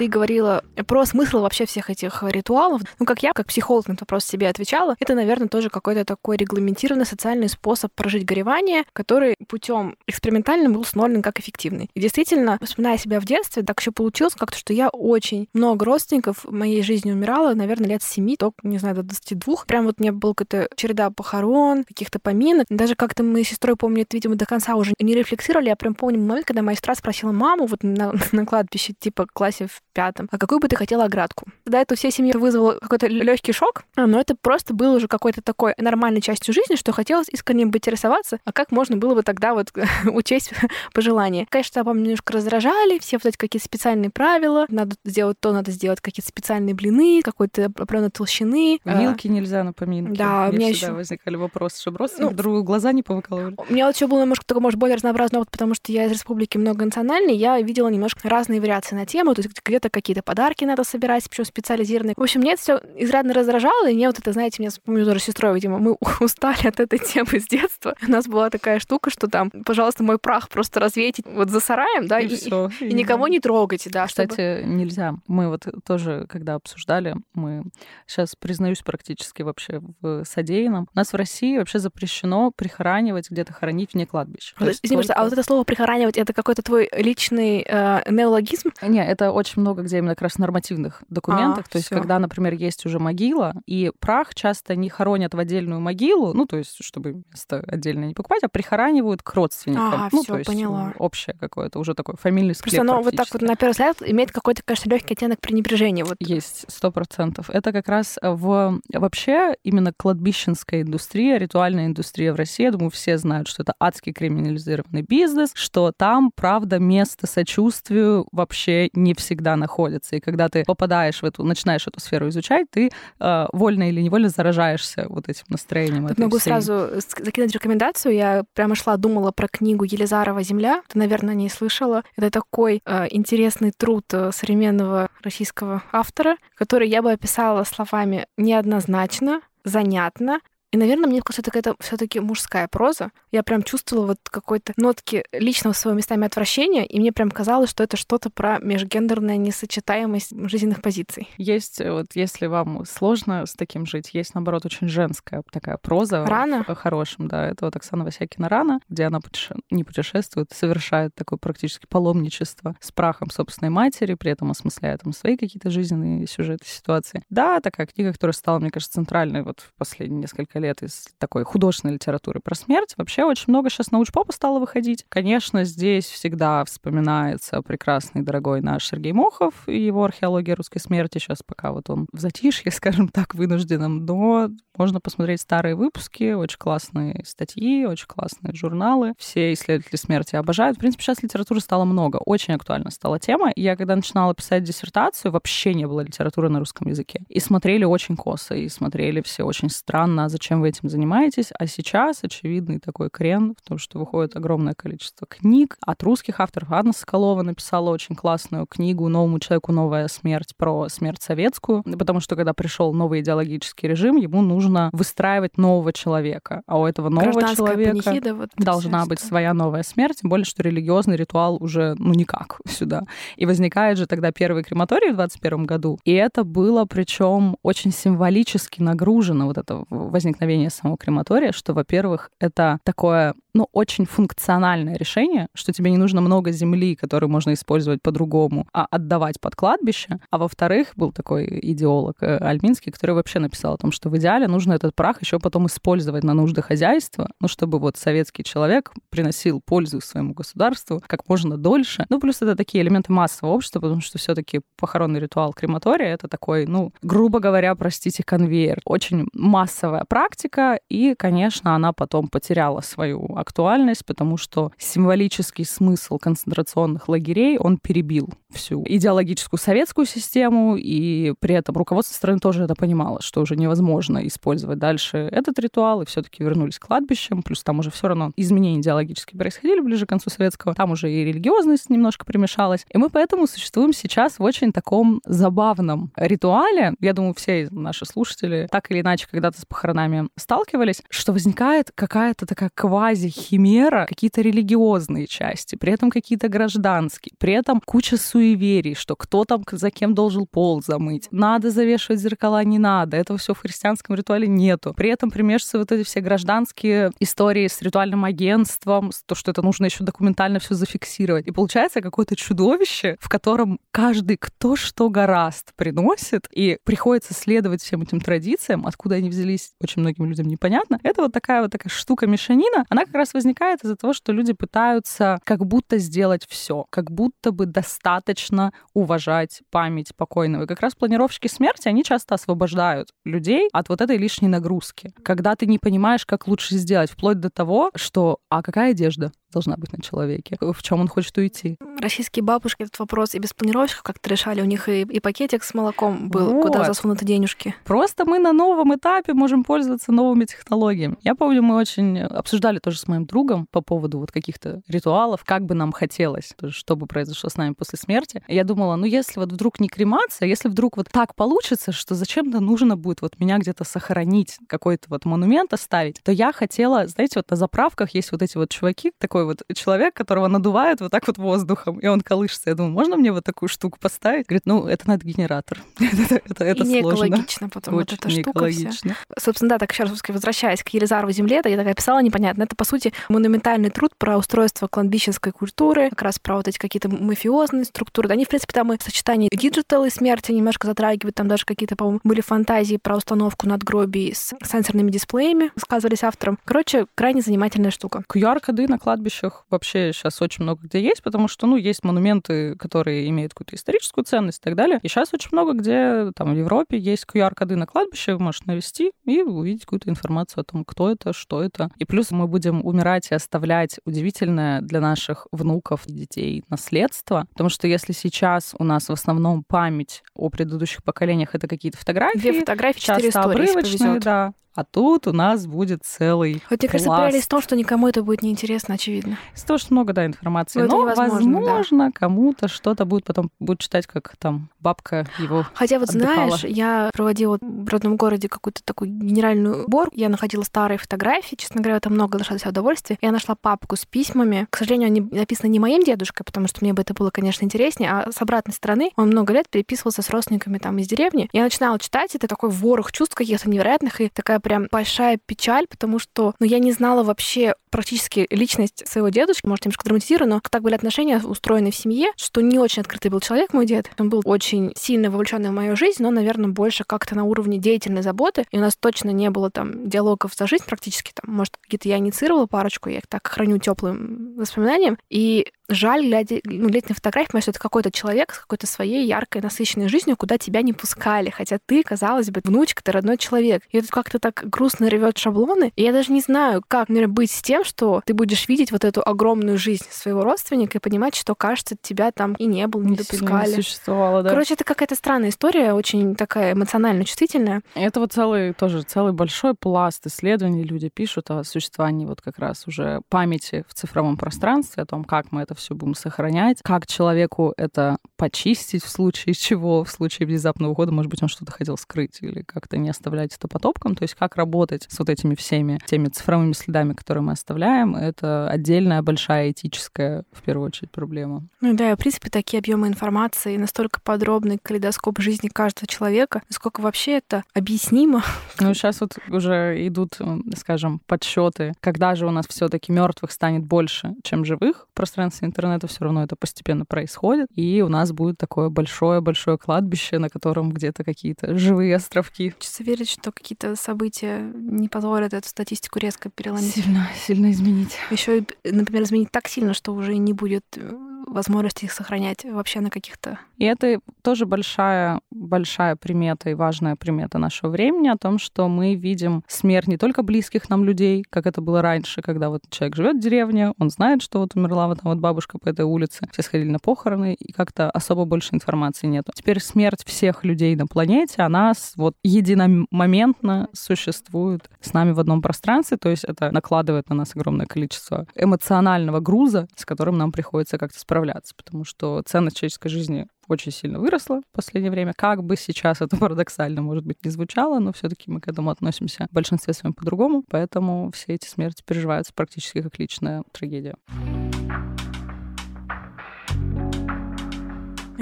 [0.00, 2.80] Ты говорила про смысл вообще всех этих ритуалов.
[2.98, 6.38] Ну, как я, как психолог на этот вопрос себе отвечала, это, наверное, тоже какой-то такой
[6.38, 11.90] регламентированный социальный способ прожить горевание, который путем экспериментальным был установлен как эффективный.
[11.92, 16.46] И действительно, вспоминая себя в детстве, так еще получилось как-то, что я очень много родственников
[16.46, 19.64] в моей жизни умирала, наверное, лет с 7, только, не знаю, до 22.
[19.66, 22.64] Прям вот у меня была какая-то череда похорон, каких-то поминок.
[22.70, 25.68] Даже как-то мы с сестрой, помню, это, видимо, до конца уже не рефлексировали.
[25.68, 29.66] Я прям помню момент, когда моя сестра спросила маму вот на, на кладбище, типа, классе
[29.66, 31.46] в пятом, а какую бы ты хотела оградку?
[31.64, 35.08] Да, это у всей семьи вызвало какой-то легкий шок, а, но это просто было уже
[35.08, 39.22] какой-то такой нормальной частью жизни, что хотелось искренне бы интересоваться, а как можно было бы
[39.22, 39.72] тогда вот
[40.06, 40.52] учесть
[40.92, 41.46] пожелания.
[41.48, 46.00] Конечно, помню, немножко раздражали, все вот эти какие-то специальные правила, надо сделать то, надо сделать
[46.00, 48.80] какие-то специальные блины, какой-то определенной толщины.
[48.84, 49.00] А.
[49.00, 50.16] Вилки нельзя на поминки.
[50.16, 53.54] Да, у меня еще возникали вопросы, чтобы просто ну, друг глаза не повыкалывали.
[53.56, 56.12] У меня вот еще был немножко такой, может, более разнообразный опыт, потому что я из
[56.12, 59.48] республики многонациональной, я видела немножко разные вариации на тему, то есть
[59.80, 62.14] где-то какие-то подарки надо собирать, причем специализированные.
[62.16, 65.20] В общем, мне это все изрядно раздражало, и мне вот это, знаете, мне помню тоже
[65.20, 67.94] сестрой, видимо, мы устали от этой темы с детства.
[68.06, 72.06] У нас была такая штука, что там, пожалуйста, мой прах просто развейте вот за сараем,
[72.06, 74.06] да, и, и, всё, и, и никого не трогайте, да.
[74.06, 74.62] Кстати, чтобы...
[74.74, 75.14] нельзя.
[75.26, 77.64] Мы вот тоже, когда обсуждали, мы
[78.06, 80.88] сейчас признаюсь практически вообще в содеянном.
[80.94, 84.54] У нас в России вообще запрещено прихоранивать, где-то хоронить вне кладбища.
[84.60, 85.14] Извини, только...
[85.14, 88.70] а вот это слово прихоранивать это какой-то твой личный э, неологизм?
[88.82, 91.66] Не, это очень много где именно как раз нормативных документах.
[91.66, 91.96] А, то есть, всё.
[91.96, 96.56] когда, например, есть уже могила, и прах часто не хоронят в отдельную могилу, ну, то
[96.56, 99.92] есть, чтобы место отдельно не покупать, а прихоранивают к родственникам.
[99.94, 100.92] А, ну, всё, то есть поняла.
[100.98, 104.32] общее какое-то, уже такой фамильный склеп Просто оно вот так вот на первый взгляд имеет
[104.32, 106.04] какой-то, конечно, легкий оттенок пренебрежения.
[106.04, 106.16] Вот.
[106.20, 107.50] Есть, сто процентов.
[107.50, 113.18] Это как раз в вообще именно кладбищенская индустрия, ритуальная индустрия в России, я думаю, все
[113.18, 120.16] знают, что это адский криминализированный бизнес, что там, правда, место сочувствию вообще не всегда находится.
[120.16, 124.28] И когда ты попадаешь в эту, начинаешь эту сферу изучать, ты э, вольно или невольно
[124.28, 126.08] заражаешься вот этим настроением.
[126.08, 126.50] Тут могу всей...
[126.50, 128.14] сразу закинуть рекомендацию.
[128.14, 130.82] Я прямо шла, думала про книгу Елизарова «Земля».
[130.88, 132.02] Ты, наверное, не слышала.
[132.16, 139.40] Это такой э, интересный труд э, современного российского автора, который я бы описала словами неоднозначно,
[139.64, 140.40] занятно,
[140.72, 143.10] и, наверное, мне кажется, это какая-то все таки мужская проза.
[143.32, 147.82] Я прям чувствовала вот какой-то нотки личного своего местами отвращения, и мне прям казалось, что
[147.82, 151.28] это что-то про межгендерная несочетаемость жизненных позиций.
[151.36, 156.24] Есть, вот если вам сложно с таким жить, есть, наоборот, очень женская такая проза.
[156.24, 156.64] Рана?
[156.66, 157.48] В хорошем, да.
[157.48, 159.56] Это вот Оксана Васякина «Рана», где она путеше...
[159.70, 165.36] не путешествует, совершает такое практически паломничество с прахом собственной матери, при этом осмысляя там свои
[165.36, 167.22] какие-то жизненные сюжеты, ситуации.
[167.28, 171.44] Да, такая книга, которая стала, мне кажется, центральной вот в последние несколько лет из такой
[171.44, 172.94] художественной литературы про смерть.
[172.96, 175.04] Вообще очень много сейчас научпопа стало выходить.
[175.08, 181.18] Конечно, здесь всегда вспоминается прекрасный, дорогой наш Сергей Мохов и его археология русской смерти.
[181.18, 186.58] Сейчас пока вот он в затишье, скажем так, вынужденном, но можно посмотреть старые выпуски, очень
[186.58, 189.14] классные статьи, очень классные журналы.
[189.18, 190.76] Все исследователи смерти обожают.
[190.76, 192.16] В принципе, сейчас литературы стало много.
[192.16, 193.52] Очень актуальна стала тема.
[193.56, 197.20] Я когда начинала писать диссертацию, вообще не было литературы на русском языке.
[197.28, 201.52] И смотрели очень косо, и смотрели все очень странно, а зачем чем вы этим занимаетесь.
[201.56, 206.72] А сейчас очевидный такой крен в том, что выходит огромное количество книг от русских авторов.
[206.72, 212.34] Анна Соколова написала очень классную книгу «Новому человеку новая смерть» про смерть советскую, потому что
[212.34, 216.62] когда пришел новый идеологический режим, ему нужно выстраивать нового человека.
[216.66, 220.64] А у этого нового человека панихида, вот должна быть своя новая смерть, тем более, что
[220.64, 223.02] религиозный ритуал уже, ну, никак сюда.
[223.36, 226.00] И возникает же тогда первый крематорий в 21 году.
[226.04, 232.30] И это было, причем, очень символически нагружено, вот это возникновение возникновения самого крематория, что, во-первых,
[232.40, 238.02] это такое, ну, очень функциональное решение, что тебе не нужно много земли, которую можно использовать
[238.02, 240.18] по-другому, а отдавать под кладбище.
[240.30, 244.48] А во-вторых, был такой идеолог э, Альминский, который вообще написал о том, что в идеале
[244.48, 249.60] нужно этот прах еще потом использовать на нужды хозяйства, ну, чтобы вот советский человек приносил
[249.60, 252.06] пользу своему государству как можно дольше.
[252.08, 256.28] Ну, плюс это такие элементы массового общества, потому что все таки похоронный ритуал крематория— это
[256.28, 258.80] такой, ну, грубо говоря, простите, конвейер.
[258.84, 267.08] Очень массовая практика, и, конечно, она потом потеряла свою актуальность, потому что символический смысл концентрационных
[267.08, 273.20] лагерей, он перебил всю идеологическую советскую систему, и при этом руководство страны тоже это понимало,
[273.22, 277.78] что уже невозможно использовать дальше этот ритуал, и все таки вернулись к кладбищам, плюс там
[277.78, 282.24] уже все равно изменения идеологические происходили ближе к концу советского, там уже и религиозность немножко
[282.24, 286.94] примешалась, и мы поэтому существуем сейчас в очень таком забавном ритуале.
[287.00, 292.46] Я думаю, все наши слушатели так или иначе когда-то с похоронами сталкивались, что возникает какая-то
[292.46, 299.16] такая квази химера, какие-то религиозные части, при этом какие-то гражданские, при этом куча суеверий, что
[299.16, 303.58] кто там за кем должен пол замыть, надо завешивать зеркала, не надо, этого все в
[303.58, 304.94] христианском ритуале нету.
[304.96, 309.86] При этом примешиваются вот эти все гражданские истории с ритуальным агентством, то, что это нужно
[309.86, 311.46] еще документально все зафиксировать.
[311.46, 318.02] И получается какое-то чудовище, в котором каждый кто что гораст приносит, и приходится следовать всем
[318.02, 320.98] этим традициям, откуда они взялись, очень многим людям непонятно.
[321.02, 325.38] Это вот такая вот такая штука-мешанина, она как раз возникает из-за того, что люди пытаются
[325.44, 330.64] как будто сделать все, как будто бы достаточно уважать память покойного.
[330.64, 335.12] И как раз планировщики смерти, они часто освобождают людей от вот этой лишней нагрузки.
[335.22, 339.76] Когда ты не понимаешь, как лучше сделать, вплоть до того, что «а какая одежда?» Должна
[339.76, 341.76] быть на человеке, в чем он хочет уйти.
[341.98, 344.60] Российские бабушки этот вопрос и без планировщиков как-то решали.
[344.60, 346.66] У них и, и пакетик с молоком был, вот.
[346.66, 347.74] куда засунуты денежки.
[347.84, 351.16] Просто мы на новом этапе можем пользоваться новыми технологиями.
[351.22, 355.64] Я помню, мы очень обсуждали тоже с моим другом по поводу вот каких-то ритуалов, как
[355.64, 358.42] бы нам хотелось, что бы произошло с нами после смерти.
[358.48, 362.60] Я думала, ну если вот вдруг не кремация, если вдруг вот так получится, что зачем-то
[362.60, 367.50] нужно будет вот меня где-то сохранить, какой-то вот монумент оставить, то я хотела, знаете, вот
[367.50, 371.26] на заправках есть вот эти вот чуваки, такой такой вот человек, которого надувают вот так
[371.26, 372.70] вот воздухом, и он колышется.
[372.70, 374.46] Я думаю, можно мне вот такую штуку поставить?
[374.46, 375.78] Говорит, ну, это надо генератор.
[376.00, 377.26] это, это, это и не сложно.
[377.26, 379.14] экологично потом Очень вот эта штука экологично.
[379.14, 379.34] Вся.
[379.38, 382.64] Собственно, да, так еще раз возвращаясь к Елизарову земле, да, я такая писала непонятно.
[382.64, 387.08] Это, по сути, монументальный труд про устройство кладбищенской культуры, как раз про вот эти какие-то
[387.08, 388.28] мафиозные структуры.
[388.30, 391.34] Они, в принципе, там и сочетание digital и смерти немножко затрагивают.
[391.34, 396.58] Там даже какие-то, по-моему, были фантазии про установку надгробий с сенсорными дисплеями, сказывались автором.
[396.64, 398.22] Короче, крайне занимательная штука.
[398.28, 402.76] QR-коды на кладбище кладбищах вообще сейчас очень много где есть, потому что, ну, есть монументы,
[402.76, 404.98] которые имеют какую-то историческую ценность и так далее.
[405.02, 409.12] И сейчас очень много где, там, в Европе есть QR-коды на кладбище, вы можете навести
[409.24, 411.90] и увидеть какую-то информацию о том, кто это, что это.
[411.96, 417.70] И плюс мы будем умирать и оставлять удивительное для наших внуков и детей наследство, потому
[417.70, 422.60] что если сейчас у нас в основном память о предыдущих поколениях это какие-то фотографии, Две
[422.60, 427.10] фотографии, четыре часто истории, обрывочные, да, а тут у нас будет целый Вот, мне кажется,
[427.10, 429.36] прелесть в том, что никому это будет неинтересно, очевидно.
[429.54, 430.82] Из того, что много, да, информации.
[430.82, 432.12] Но, Но возможно, да.
[432.12, 436.56] кому-то что-то будет потом будет читать, как там бабка его Хотя вот отдыхала.
[436.56, 440.14] знаешь, я проводила в родном городе какую-то такую генеральную уборку.
[440.16, 443.18] Я находила старые фотографии, честно говоря, там много нашла для удовольствия.
[443.20, 444.66] Я нашла папку с письмами.
[444.70, 448.10] К сожалению, они написаны не моим дедушкой, потому что мне бы это было, конечно, интереснее,
[448.10, 451.48] а с обратной стороны он много лет переписывался с родственниками там из деревни.
[451.52, 456.18] Я начинала читать, это такой ворох чувств каких-то невероятных, и такая прям большая печаль, потому
[456.18, 460.82] что ну, я не знала вообще практически личность своего дедушки, может, немножко драматизирую, но так
[460.82, 464.10] были отношения устроены в семье, что не очень открытый был человек, мой дед.
[464.18, 468.22] Он был очень сильно вовлеченный в мою жизнь, но, наверное, больше как-то на уровне деятельной
[468.22, 468.64] заботы.
[468.70, 471.32] И у нас точно не было там диалогов за жизнь практически.
[471.34, 475.18] Там, может, какие-то я инициировала парочку, я их так храню теплым воспоминанием.
[475.28, 479.26] И жаль, глядя, ну, глядя на фотографии, потому что это какой-то человек с какой-то своей
[479.26, 481.50] яркой, насыщенной жизнью, куда тебя не пускали.
[481.50, 483.82] Хотя ты, казалось бы, внучка, ты родной человек.
[483.90, 485.92] И это как-то так грустно рвет шаблоны.
[485.96, 489.04] И я даже не знаю, как, наверное, быть с тем, что ты будешь видеть вот
[489.04, 493.10] эту огромную жизнь своего родственника и понимать, что, кажется, тебя там и не было, не,
[493.10, 493.70] не допускали.
[493.70, 494.50] Не существовало, да.
[494.50, 497.82] Короче, это какая-то странная история, очень такая эмоционально чувствительная.
[497.94, 500.84] Это вот целый, тоже целый большой пласт исследований.
[500.84, 505.52] Люди пишут о существовании вот как раз уже памяти в цифровом пространстве, о том, как
[505.52, 510.92] мы это все будем сохранять, как человеку это почистить в случае чего, в случае внезапного
[510.92, 514.22] ухода, может быть, он что-то хотел скрыть или как-то не оставлять это по топкам, то
[514.22, 519.22] есть как работать с вот этими всеми теми цифровыми следами, которые мы оставляем, это отдельная
[519.22, 521.66] большая этическая, в первую очередь, проблема.
[521.80, 527.38] Ну да, в принципе, такие объемы информации, настолько подробный калейдоскоп жизни каждого человека, насколько вообще
[527.38, 528.42] это объяснимо.
[528.78, 530.38] Ну, сейчас вот уже идут,
[530.76, 536.06] скажем, подсчеты, когда же у нас все-таки мертвых станет больше, чем живых в пространстве интернета,
[536.06, 541.24] все равно это постепенно происходит, и у нас будет такое большое-большое кладбище, на котором где-то
[541.24, 542.70] какие-то живые островки.
[542.70, 546.94] Хочется верить, что какие-то события не позволят эту статистику резко переломить.
[546.94, 548.16] Сильно, сильно изменить.
[548.30, 551.12] Еще, например, изменить так сильно, что уже не будет э,
[551.46, 553.58] возможности их сохранять вообще на каких-то...
[553.80, 559.14] И это тоже большая, большая примета и важная примета нашего времени о том, что мы
[559.14, 563.36] видим смерть не только близких нам людей, как это было раньше, когда вот человек живет
[563.36, 566.62] в деревне, он знает, что вот умерла вот там вот бабушка по этой улице, все
[566.62, 569.46] сходили на похороны, и как-то особо больше информации нет.
[569.54, 576.18] Теперь смерть всех людей на планете, она вот единомоментно существует с нами в одном пространстве,
[576.18, 581.18] то есть это накладывает на нас огромное количество эмоционального груза, с которым нам приходится как-то
[581.18, 585.32] справляться, потому что ценность человеческой жизни очень сильно выросла в последнее время.
[585.36, 588.90] Как бы сейчас это парадоксально, может быть, не звучало, но все таки мы к этому
[588.90, 594.14] относимся в большинстве своем по-другому, поэтому все эти смерти переживаются практически как личная трагедия.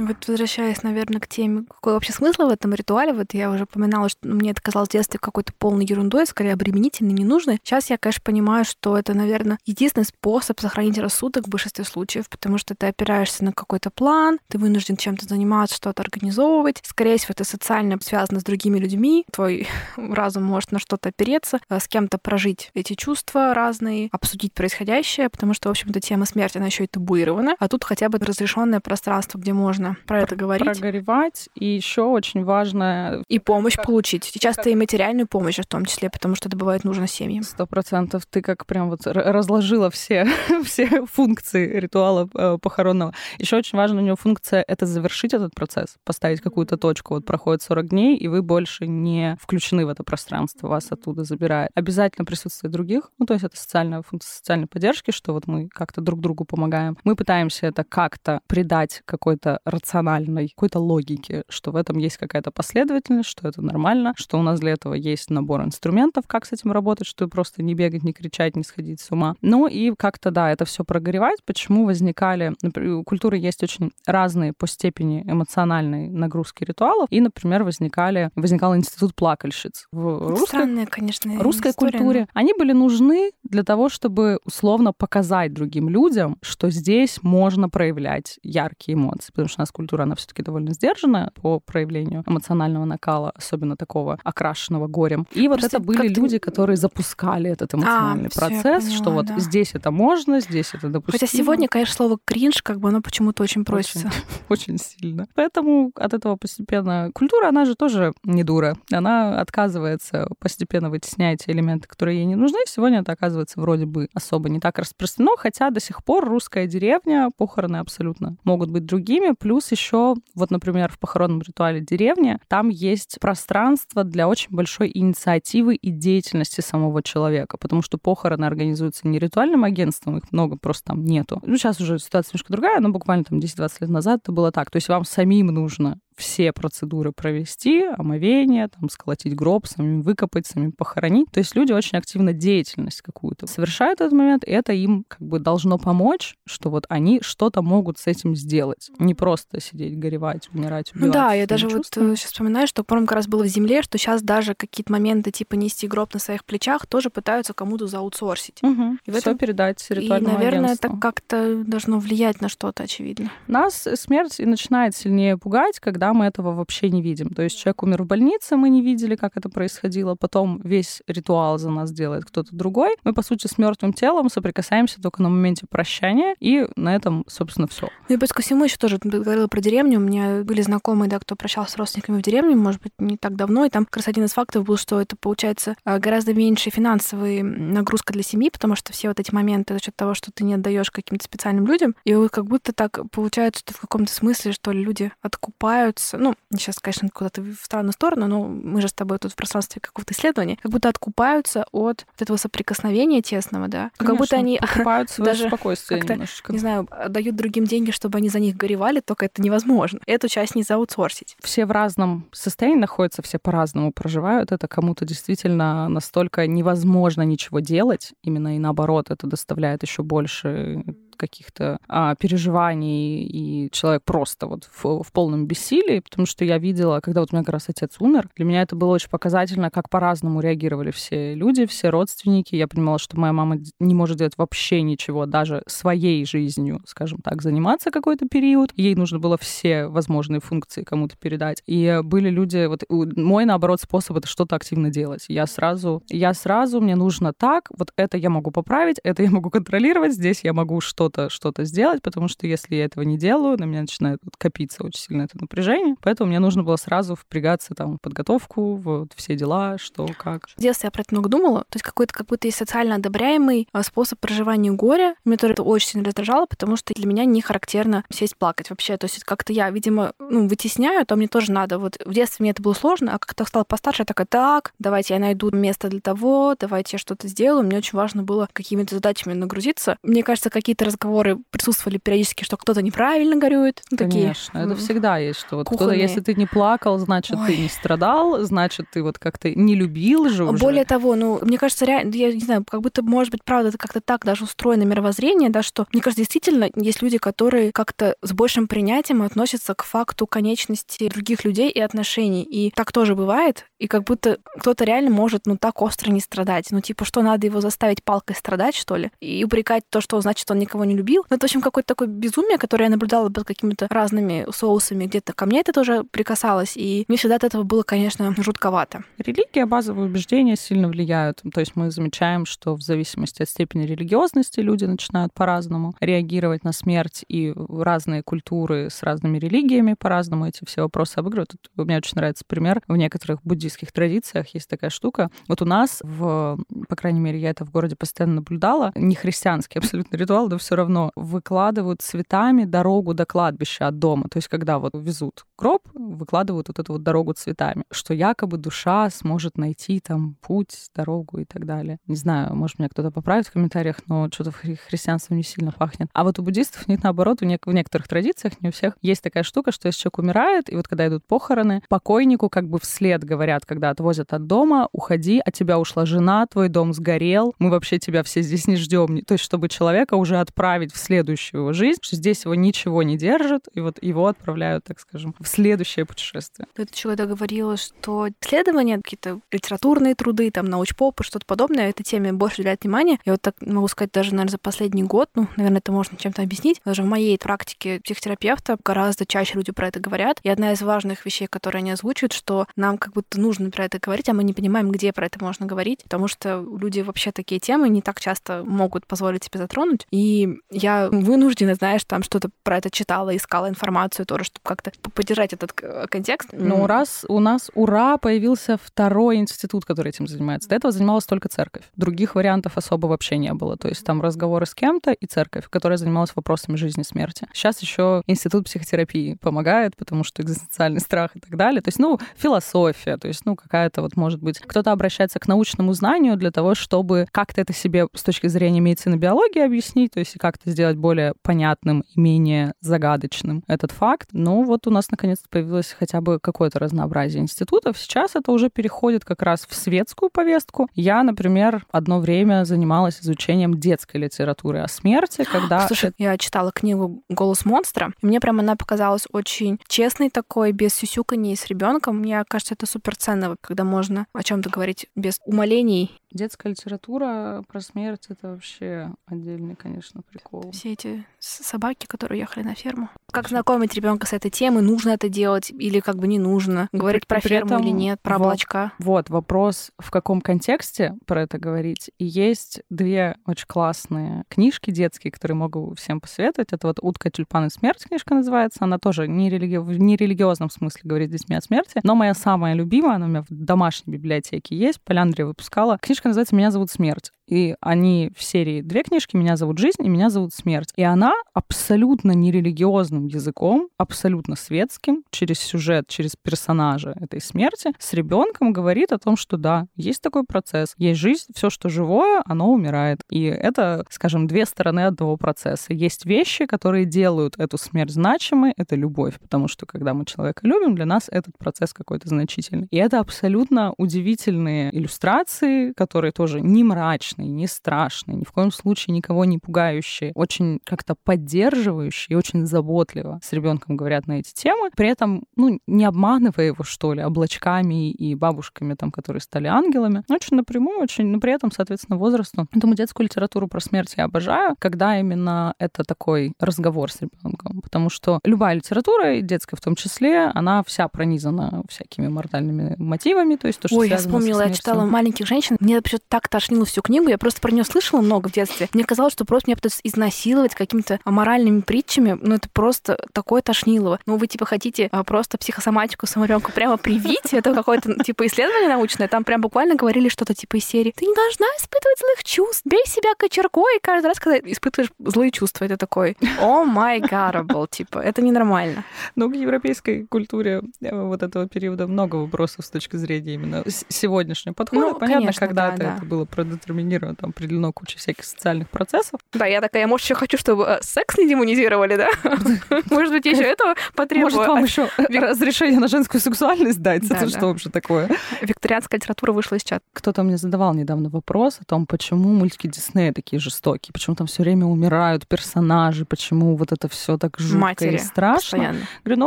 [0.01, 4.09] Вот возвращаясь, наверное, к теме, какой вообще смысл в этом ритуале, вот я уже упоминала,
[4.09, 7.59] что мне это казалось в детстве какой-то полной ерундой, скорее обременительной, ненужной.
[7.65, 12.59] Сейчас я, конечно, понимаю, что это, наверное, единственный способ сохранить рассудок в большинстве случаев, потому
[12.59, 16.81] что ты опираешься на какой-то план, ты вынужден чем-то заниматься, что-то организовывать.
[16.85, 21.81] Скорее всего, это социально связано с другими людьми, твой разум может на что-то опереться, э,
[21.81, 26.67] с кем-то прожить эти чувства разные, обсудить происходящее, потому что, в общем-то, тема смерти, она
[26.67, 30.67] еще и табуирована, а тут хотя бы разрешенное пространство, где можно важно про это говорить.
[30.67, 31.49] Прогоревать.
[31.55, 33.23] И еще очень важно...
[33.29, 34.25] И помощь как, получить.
[34.25, 34.67] Сейчас как...
[34.67, 37.43] и материальную помощь в том числе, потому что это бывает нужно семьям.
[37.43, 38.27] Сто процентов.
[38.27, 40.27] Ты как прям вот разложила все,
[40.65, 43.15] все функции ритуала э, похоронного.
[43.39, 47.15] Еще очень важна у него функция— это завершить этот процесс, поставить какую-то точку.
[47.15, 51.71] Вот проходит 40 дней, и вы больше не включены в это пространство, вас оттуда забирают.
[51.75, 56.01] Обязательно присутствие других, ну, то есть это социальная функция социальной поддержки, что вот мы как-то
[56.01, 56.97] друг другу помогаем.
[57.05, 63.29] Мы пытаемся это как-то придать какой-то рациональной какой-то логики, что в этом есть какая-то последовательность,
[63.29, 67.07] что это нормально, что у нас для этого есть набор инструментов, как с этим работать,
[67.07, 69.35] что просто не бегать, не кричать, не сходить с ума.
[69.41, 71.39] Ну и как-то, да, это все прогоревать.
[71.45, 72.55] Почему возникали...
[72.99, 77.07] У культуры есть очень разные по степени эмоциональной нагрузки ритуалов.
[77.11, 79.87] И, например, возникали, возникал институт плакальщиц.
[79.93, 82.21] В русской, Странная, конечно, русской история, культуре.
[82.21, 82.27] Но...
[82.35, 88.95] Они были нужны для того, чтобы условно показать другим людям, что здесь можно проявлять яркие
[88.97, 89.31] эмоции.
[89.33, 94.19] Потому что у нас культура, она все-таки довольно сдержанная по проявлению эмоционального накала, особенно такого
[94.23, 95.27] окрашенного горем.
[95.33, 99.11] И вот Просто это были люди, которые запускали этот а, эмоциональный а, процесс, поняла, что
[99.11, 99.39] вот да.
[99.39, 101.19] здесь это можно, здесь это допустимо.
[101.19, 104.09] Хотя сегодня, конечно, слово кринж, как бы оно почему-то очень просится.
[104.49, 105.27] Очень, очень сильно.
[105.35, 107.11] Поэтому от этого постепенно...
[107.13, 108.77] Культура, она же тоже не дура.
[108.93, 112.59] Она отказывается постепенно вытеснять элементы, которые ей не нужны.
[112.67, 117.31] Сегодня это оказывается вроде бы особо не так распространено, хотя до сих пор русская деревня,
[117.37, 123.17] похороны абсолютно могут быть другими, Плюс еще, вот, например, в похоронном ритуале деревни, там есть
[123.19, 129.65] пространство для очень большой инициативы и деятельности самого человека, потому что похороны организуются не ритуальным
[129.65, 131.41] агентством, их много просто там нету.
[131.47, 134.71] Ну, сейчас уже ситуация немножко другая, но буквально там 10-20 лет назад это было так.
[134.71, 140.73] То есть вам самим нужно все процедуры провести, омовение, там, сколотить гроб, самим выкопать, самим
[140.73, 141.31] похоронить.
[141.31, 145.21] То есть люди очень активно деятельность какую-то совершают в этот момент, и это им как
[145.21, 148.91] бы должно помочь, что вот они что-то могут с этим сделать.
[148.99, 151.07] Не просто сидеть, горевать, умирать, убивать.
[151.07, 152.09] Ну да, я даже чувствами.
[152.09, 155.31] вот сейчас вспоминаю, что, по как раз было в земле, что сейчас даже какие-то моменты
[155.31, 158.59] типа нести гроб на своих плечах тоже пытаются кому-то заутсорсить.
[158.63, 158.99] Угу.
[159.07, 159.39] И в этом...
[159.39, 160.91] передать ритуальному И, наверное, агентству.
[160.91, 163.31] это как-то должно влиять на что-то, очевидно.
[163.47, 167.31] Нас смерть и начинает сильнее пугать, когда мы этого вообще не видим.
[167.31, 171.59] То есть человек умер в больнице, мы не видели, как это происходило, потом весь ритуал
[171.59, 172.97] за нас делает кто-то другой.
[173.05, 177.67] Мы, по сути, с мертвым телом соприкасаемся только на моменте прощания, и на этом, собственно,
[177.67, 177.89] все.
[178.09, 179.99] Ну и плюс ко всему еще тоже говорила про деревню.
[179.99, 183.37] У меня были знакомые, да, кто прощался с родственниками в деревне, может быть, не так
[183.37, 186.71] давно, и там как раз один из фактов был, что это получается а, гораздо меньше
[186.71, 190.45] финансовая нагрузка для семьи, потому что все вот эти моменты за счет того, что ты
[190.45, 194.53] не отдаешь каким-то специальным людям, и вот как будто так получается, что в каком-то смысле,
[194.53, 198.89] что ли, люди откупают откупаются, ну, сейчас, конечно, куда-то в странную сторону, но мы же
[198.89, 203.69] с тобой тут в пространстве какого-то исследования, как будто откупаются от вот этого соприкосновения тесного,
[203.69, 203.91] да.
[203.97, 206.53] Конечно, как будто они покупают свое даже спокойствие немножечко.
[206.53, 210.01] Не знаю, дают другим деньги, чтобы они за них горевали, только это невозможно.
[210.07, 211.37] Эту часть не заутсорсить.
[211.41, 214.53] Все в разном состоянии находятся, все по-разному проживают.
[214.53, 220.85] Это кому-то действительно настолько невозможно ничего делать, именно и наоборот, это доставляет еще больше
[221.19, 227.01] каких-то а, переживаний, и человек просто вот в, в полном бессилии, потому что я видела,
[227.01, 229.91] когда вот у меня как раз отец умер, для меня это было очень показательно, как
[229.91, 232.55] по-разному реагировали все люди, все родственники.
[232.55, 237.43] Я понимала, что моя мама не может делать вообще ничего, даже своей жизнью, скажем так,
[237.43, 238.73] заниматься какой-то период.
[238.77, 241.63] Ей нужно было все возможные функции кому-то передать.
[241.67, 245.25] И были люди, вот мой, наоборот, способ это что-то активно делать.
[245.29, 249.51] Я сразу, я сразу, мне нужно так, вот это я могу поправить, это я могу
[249.51, 253.59] контролировать, здесь я могу что что-то что сделать, потому что если я этого не делаю,
[253.59, 257.97] на меня начинает копиться очень сильно это напряжение, поэтому мне нужно было сразу впрягаться там
[257.97, 260.49] в подготовку, вот все дела, что, как.
[260.57, 263.69] В детстве я про это много думала, то есть какой-то как будто есть социально одобряемый
[263.73, 265.15] а, способ проживания горя.
[265.25, 268.97] Мне тоже это очень сильно раздражало, потому что для меня не характерно сесть плакать вообще.
[268.97, 271.79] То есть как-то я, видимо, ну, вытесняю, то мне тоже надо.
[271.79, 275.15] Вот в детстве мне это было сложно, а как-то стала постарше, я такая, так, давайте
[275.15, 277.65] я найду место для того, давайте я что-то сделаю.
[277.65, 279.97] Мне очень важно было какими-то задачами нагрузиться.
[280.03, 283.83] Мне кажется, какие-то разговоры присутствовали периодически, что кто-то неправильно горюет.
[283.91, 287.47] Ну, Конечно, такие, это всегда есть, что вот кто-то, если ты не плакал, значит, Ой.
[287.47, 290.63] ты не страдал, значит, ты вот как-то не любил же уже.
[290.63, 293.79] Более того, ну, мне кажется, реально, я не знаю, как будто, может быть, правда, это
[293.79, 298.33] как-то так даже устроено мировоззрение, да, что, мне кажется, действительно есть люди, которые как-то с
[298.33, 302.43] большим принятием относятся к факту конечности других людей и отношений.
[302.43, 303.67] И так тоже бывает.
[303.79, 306.69] И как будто кто-то реально может, ну, так остро не страдать.
[306.71, 309.11] Ну, типа, что, надо его заставить палкой страдать, что ли?
[309.21, 311.25] И упрекать то, что значит, он никого не любил.
[311.31, 315.07] Ну, это, в общем, какое-то такое безумие, которое я наблюдала под какими-то разными соусами.
[315.07, 316.77] Где-то ко мне это тоже прикасалось.
[316.77, 319.05] И мне всегда от этого было, конечно, жутковато.
[319.19, 321.43] Религия, базовые убеждения сильно влияют.
[321.53, 326.73] То есть мы замечаем, что в зависимости от степени религиозности люди начинают по-разному реагировать на
[326.73, 331.51] смерть, и разные культуры с разными религиями по-разному эти все вопросы обыгрывают.
[331.51, 332.83] Тут мне очень нравится пример.
[332.89, 335.31] В некоторых буддийских традициях есть такая штука.
[335.49, 336.59] Вот у нас, в,
[336.89, 340.68] по крайней мере, я это в городе постоянно наблюдала, не христианский абсолютно ритуал, но все
[340.77, 344.29] равно выкладывают цветами дорогу до кладбища от дома.
[344.31, 349.11] То есть когда вот везут гроб, выкладывают вот эту вот дорогу цветами, что якобы душа
[349.11, 351.99] сможет найти там путь, дорогу и так далее.
[352.07, 356.09] Не знаю, может, меня кто-то поправит в комментариях, но что-то хри- христианством не сильно пахнет.
[356.13, 359.23] А вот у буддистов них наоборот, у не- в некоторых традициях, не у всех, есть
[359.23, 363.25] такая штука, что если человек умирает, и вот когда идут похороны, покойнику как бы вслед
[363.25, 367.99] говорят, когда отвозят от дома, уходи, от тебя ушла жена, твой дом сгорел, мы вообще
[367.99, 369.23] тебя все здесь не ждем.
[369.25, 373.17] То есть, чтобы человека уже отправить в следующую его жизнь, что здесь его ничего не
[373.17, 376.67] держит, и вот его отправляют, так скажем, в следующее путешествие.
[376.75, 382.33] Ты когда говорила, что исследования, какие-то литературные труды, там, научпоп и что-то подобное, этой теме
[382.33, 383.19] больше уделяют внимание.
[383.25, 386.43] Я вот так могу сказать, даже, наверное, за последний год, ну, наверное, это можно чем-то
[386.43, 386.81] объяснить.
[386.85, 390.41] Даже в моей практике психотерапевта гораздо чаще люди про это говорят.
[390.43, 394.01] И одна из важных вещей, которые они озвучивают, что нам как будто нужно про это
[394.01, 397.61] говорить, а мы не понимаем, где про это можно говорить, потому что люди вообще такие
[397.61, 400.07] темы не так часто могут позволить себе затронуть.
[400.11, 405.53] И я вынуждена, знаешь, там что-то про это читала, искала информацию тоже, чтобы как-то поддержать
[405.53, 406.51] этот контекст.
[406.53, 410.69] Ну, раз у нас, ура, появился второй институт, который этим занимается.
[410.69, 411.85] До этого занималась только церковь.
[411.97, 413.77] Других вариантов особо вообще не было.
[413.77, 417.47] То есть там разговоры с кем-то и церковь, которая занималась вопросами жизни и смерти.
[417.53, 421.81] Сейчас еще институт психотерапии помогает, потому что экзистенциальный страх и так далее.
[421.81, 425.93] То есть, ну, философия, то есть, ну, какая-то вот, может быть, кто-то обращается к научному
[425.93, 430.35] знанию для того, чтобы как-то это себе с точки зрения медицины биологии объяснить, то есть
[430.39, 434.29] как-то сделать более понятным и менее загадочным этот факт.
[434.33, 437.99] Ну, вот у нас наконец-то появилось хотя бы какое-то разнообразие институтов.
[437.99, 440.89] Сейчас это уже переходит как раз в светскую повестку.
[440.95, 445.81] Я, например, одно время занималась изучением детской литературы о смерти, когда...
[445.87, 450.95] Слушай, я читала книгу «Голос монстра», и мне прям она показалась очень честной такой, без
[450.95, 452.19] сюсюканий с ребенком.
[452.19, 457.65] Мне кажется, это супер ценно, когда можно о чем то говорить без умолений Детская литература
[457.69, 460.71] про смерть— это вообще отдельный, конечно, прикол.
[460.73, 463.11] Все эти собаки, которые ехали на ферму.
[463.39, 464.83] Как знакомить ребенка с этой темой?
[464.83, 466.89] Нужно это делать или как бы не нужно?
[466.91, 468.21] Говорить про При ферму этом, или нет?
[468.21, 468.93] Про облачка?
[468.99, 472.11] Вот, вопрос, в каком контексте про это говорить.
[472.19, 476.73] И есть две очень классные книжки детские, которые могу всем посоветовать.
[476.73, 478.81] Это вот «Утка, тюльпан и смерть» книжка называется.
[478.81, 479.77] Она тоже не религи...
[479.77, 482.01] в нерелигиозном смысле говорит с детьми о смерти.
[482.03, 485.01] Но моя самая любимая, она у меня в домашней библиотеке есть.
[485.05, 485.97] Поляндрия выпускала.
[485.99, 487.31] Книжка Книжка называется «Меня зовут Смерть».
[487.47, 490.93] И они в серии две книжки «Меня зовут Жизнь» и «Меня зовут Смерть».
[490.97, 498.73] И она абсолютно нерелигиозным языком, абсолютно светским, через сюжет, через персонажа этой смерти, с ребенком
[498.73, 503.21] говорит о том, что да, есть такой процесс, есть жизнь, все, что живое, оно умирает.
[503.31, 505.93] И это, скажем, две стороны одного процесса.
[505.93, 510.95] Есть вещи, которые делают эту смерть значимой, это любовь, потому что когда мы человека любим,
[510.95, 512.89] для нас этот процесс какой-то значительный.
[512.91, 519.15] И это абсолютно удивительные иллюстрации, которые тоже не мрачные, не страшный, ни в коем случае
[519.15, 522.67] никого не пугающий, очень как-то поддерживающий и очень
[523.09, 527.23] заботливо с ребенком говорят на эти темы, при этом, ну, не обманывая его, что ли,
[527.23, 532.67] облачками и бабушками, там, которые стали ангелами, очень напрямую, очень, но при этом, соответственно, возрасту.
[532.73, 538.11] Поэтому детскую литературу про смерть я обожаю, когда именно это такой разговор с ребенком, потому
[538.11, 543.81] что любая литература, детская в том числе, она вся пронизана всякими моральными мотивами, то есть
[543.81, 547.29] то, что Ой, я вспомнила, я читала «Маленьких женщин», мне вообще так тошнило всю книгу,
[547.29, 548.89] я просто про нее слышала много в детстве.
[548.93, 552.39] Мне казалось, что просто меня пытаются изнасиловать какими-то аморальными притчами.
[552.41, 554.19] Ну, это просто просто такое тошнилово.
[554.27, 558.89] Ну, вы, типа, хотите а, просто психосоматику своему ребенку прямо привить, это какое-то, типа, исследование
[558.89, 562.83] научное, там прям буквально говорили что-то типа из серии «Ты не должна испытывать злых чувств,
[562.85, 567.50] бей себя кочергой», и каждый раз, когда испытываешь злые чувства, это такой «Oh my God,
[567.50, 569.05] бл», типа, это ненормально.
[569.37, 574.75] Ну, в европейской культуре э, вот этого периода много вопросов с точки зрения именно сегодняшнего
[574.75, 575.01] подхода.
[575.01, 579.41] Ну, Понятно, когда-то да, это было продетерминировано, там определено куча всяких социальных процессов.
[579.53, 582.31] Да, я такая, может, еще хочу, чтобы э, секс не демонизировали, да?
[583.11, 584.53] Может быть, еще этого потребую.
[584.53, 587.25] Может, вам еще разрешение на женскую сексуальность дать?
[587.31, 588.29] Это что вообще такое?
[588.63, 590.05] Викторианская литература вышла из чата.
[590.13, 594.63] Кто-то мне задавал недавно вопрос о том, почему мультики Диснея такие жестокие, почему там все
[594.63, 598.79] время умирают персонажи, почему вот это все так жутко Матери и страшно.
[598.79, 599.01] Постоянно.
[599.25, 599.47] Говорю, ну,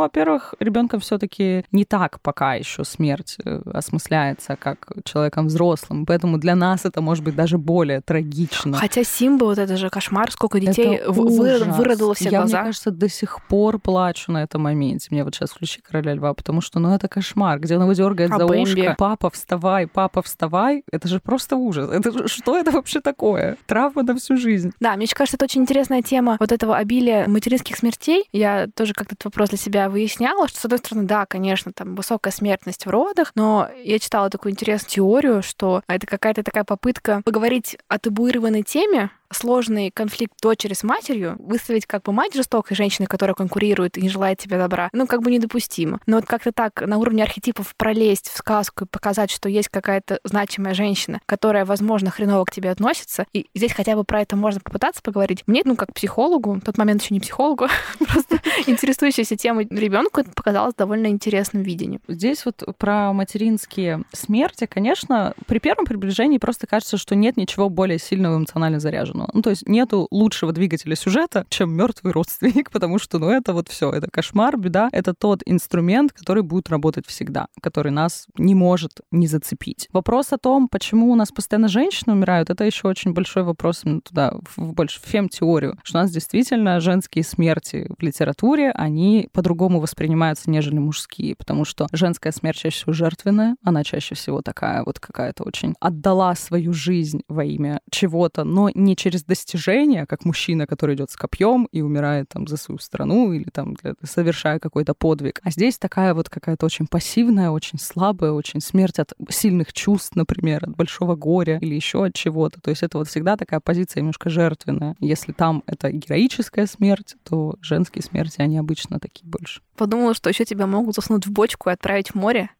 [0.00, 6.54] во-первых, ребенком все-таки не так пока еще смерть э, осмысляется, как человеком взрослым, поэтому для
[6.54, 8.76] нас это может быть даже более трагично.
[8.76, 12.58] Хотя Симба, вот это же кошмар, сколько детей вы, выродило все Я, глаза.
[12.58, 15.08] мне кажется, до сих пор плачу на этом моменте.
[15.10, 18.32] Мне вот сейчас включи «Короля льва», потому что, ну, это кошмар, где он его дергает
[18.32, 18.62] а за Бэмби?
[18.62, 18.94] ушко.
[18.98, 20.84] Папа, вставай, папа, вставай.
[20.90, 21.90] Это же просто ужас.
[21.90, 23.56] Это, что это вообще такое?
[23.66, 24.72] Травма на всю жизнь.
[24.80, 28.24] Да, мне кажется, это очень интересная тема вот этого обилия материнских смертей.
[28.32, 31.94] Я тоже как-то этот вопрос для себя выясняла, что, с одной стороны, да, конечно, там
[31.94, 37.22] высокая смертность в родах, но я читала такую интересную теорию, что это какая-то такая попытка
[37.24, 43.06] поговорить о табуированной теме, сложный конфликт дочери с матерью, выставить как бы мать жестокой женщины,
[43.06, 46.00] которая конкурирует и не желает тебе добра, ну, как бы недопустимо.
[46.06, 50.20] Но вот как-то так на уровне архетипов пролезть в сказку и показать, что есть какая-то
[50.24, 54.60] значимая женщина, которая, возможно, хреново к тебе относится, и здесь хотя бы про это можно
[54.60, 55.44] попытаться поговорить.
[55.46, 57.68] Мне, ну, как психологу, в тот момент еще не психологу,
[57.98, 62.00] просто интересующейся темой ребенку, это показалось довольно интересным видением.
[62.08, 67.98] Здесь вот про материнские смерти, конечно, при первом приближении просто кажется, что нет ничего более
[67.98, 69.30] сильного эмоционально заряженного сторону.
[69.34, 73.68] Ну, то есть нету лучшего двигателя сюжета, чем мертвый родственник, потому что, ну, это вот
[73.68, 79.00] все, это кошмар, беда, это тот инструмент, который будет работать всегда, который нас не может
[79.10, 79.88] не зацепить.
[79.92, 84.34] Вопрос о том, почему у нас постоянно женщины умирают, это еще очень большой вопрос туда,
[84.56, 90.78] в больше фем-теорию, что у нас действительно женские смерти в литературе, они по-другому воспринимаются, нежели
[90.78, 95.74] мужские, потому что женская смерть чаще всего жертвенная, она чаще всего такая вот какая-то очень
[95.80, 101.10] отдала свою жизнь во имя чего-то, но не через через достижение, как мужчина, который идет
[101.10, 105.40] с копьем и умирает там за свою страну или там для, совершая какой-то подвиг.
[105.42, 110.64] А здесь такая вот какая-то очень пассивная, очень слабая, очень смерть от сильных чувств, например,
[110.64, 112.60] от большого горя или еще от чего-то.
[112.60, 114.96] То есть это вот всегда такая позиция немножко жертвенная.
[114.98, 119.60] Если там это героическая смерть, то женские смерти, они обычно такие больше.
[119.76, 122.50] Подумала, что еще тебя могут заснуть в бочку и отправить в море,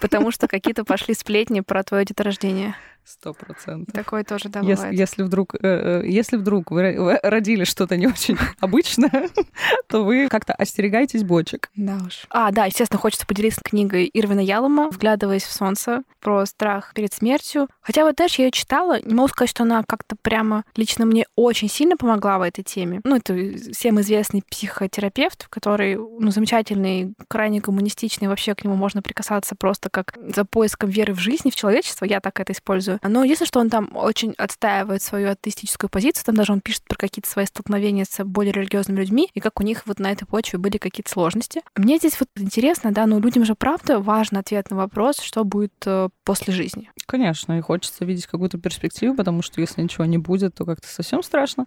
[0.00, 2.74] потому что какие-то пошли сплетни про твое деторождение.
[3.08, 3.94] Сто процентов.
[3.94, 8.36] Такое тоже, да, если, если вдруг, э, э, если вдруг вы родили что-то не очень
[8.60, 9.30] обычное,
[9.88, 11.70] то вы как-то остерегаетесь бочек.
[11.74, 12.26] Да уж.
[12.28, 17.68] А, да, естественно, хочется поделиться книгой Ирвина Ялома «Вглядываясь в солнце» про страх перед смертью.
[17.80, 21.24] Хотя вот, знаешь, я ее читала, не могу сказать, что она как-то прямо лично мне
[21.34, 23.00] очень сильно помогла в этой теме.
[23.04, 23.34] Ну, это
[23.72, 30.18] всем известный психотерапевт, который, ну, замечательный, крайне коммунистичный, вообще к нему можно прикасаться просто как
[30.34, 32.04] за поиском веры в жизнь, в человечество.
[32.04, 32.97] Я так это использую.
[33.02, 36.96] Но если что, он там очень отстаивает свою атеистическую позицию, там даже он пишет про
[36.96, 40.58] какие-то свои столкновения с более религиозными людьми, и как у них вот на этой почве
[40.58, 41.62] были какие-то сложности.
[41.76, 45.72] Мне здесь вот интересно, да, ну людям же правда важен ответ на вопрос, что будет
[45.86, 46.90] э, после жизни.
[47.08, 51.22] Конечно, и хочется видеть какую-то перспективу, потому что если ничего не будет, то как-то совсем
[51.22, 51.64] страшно.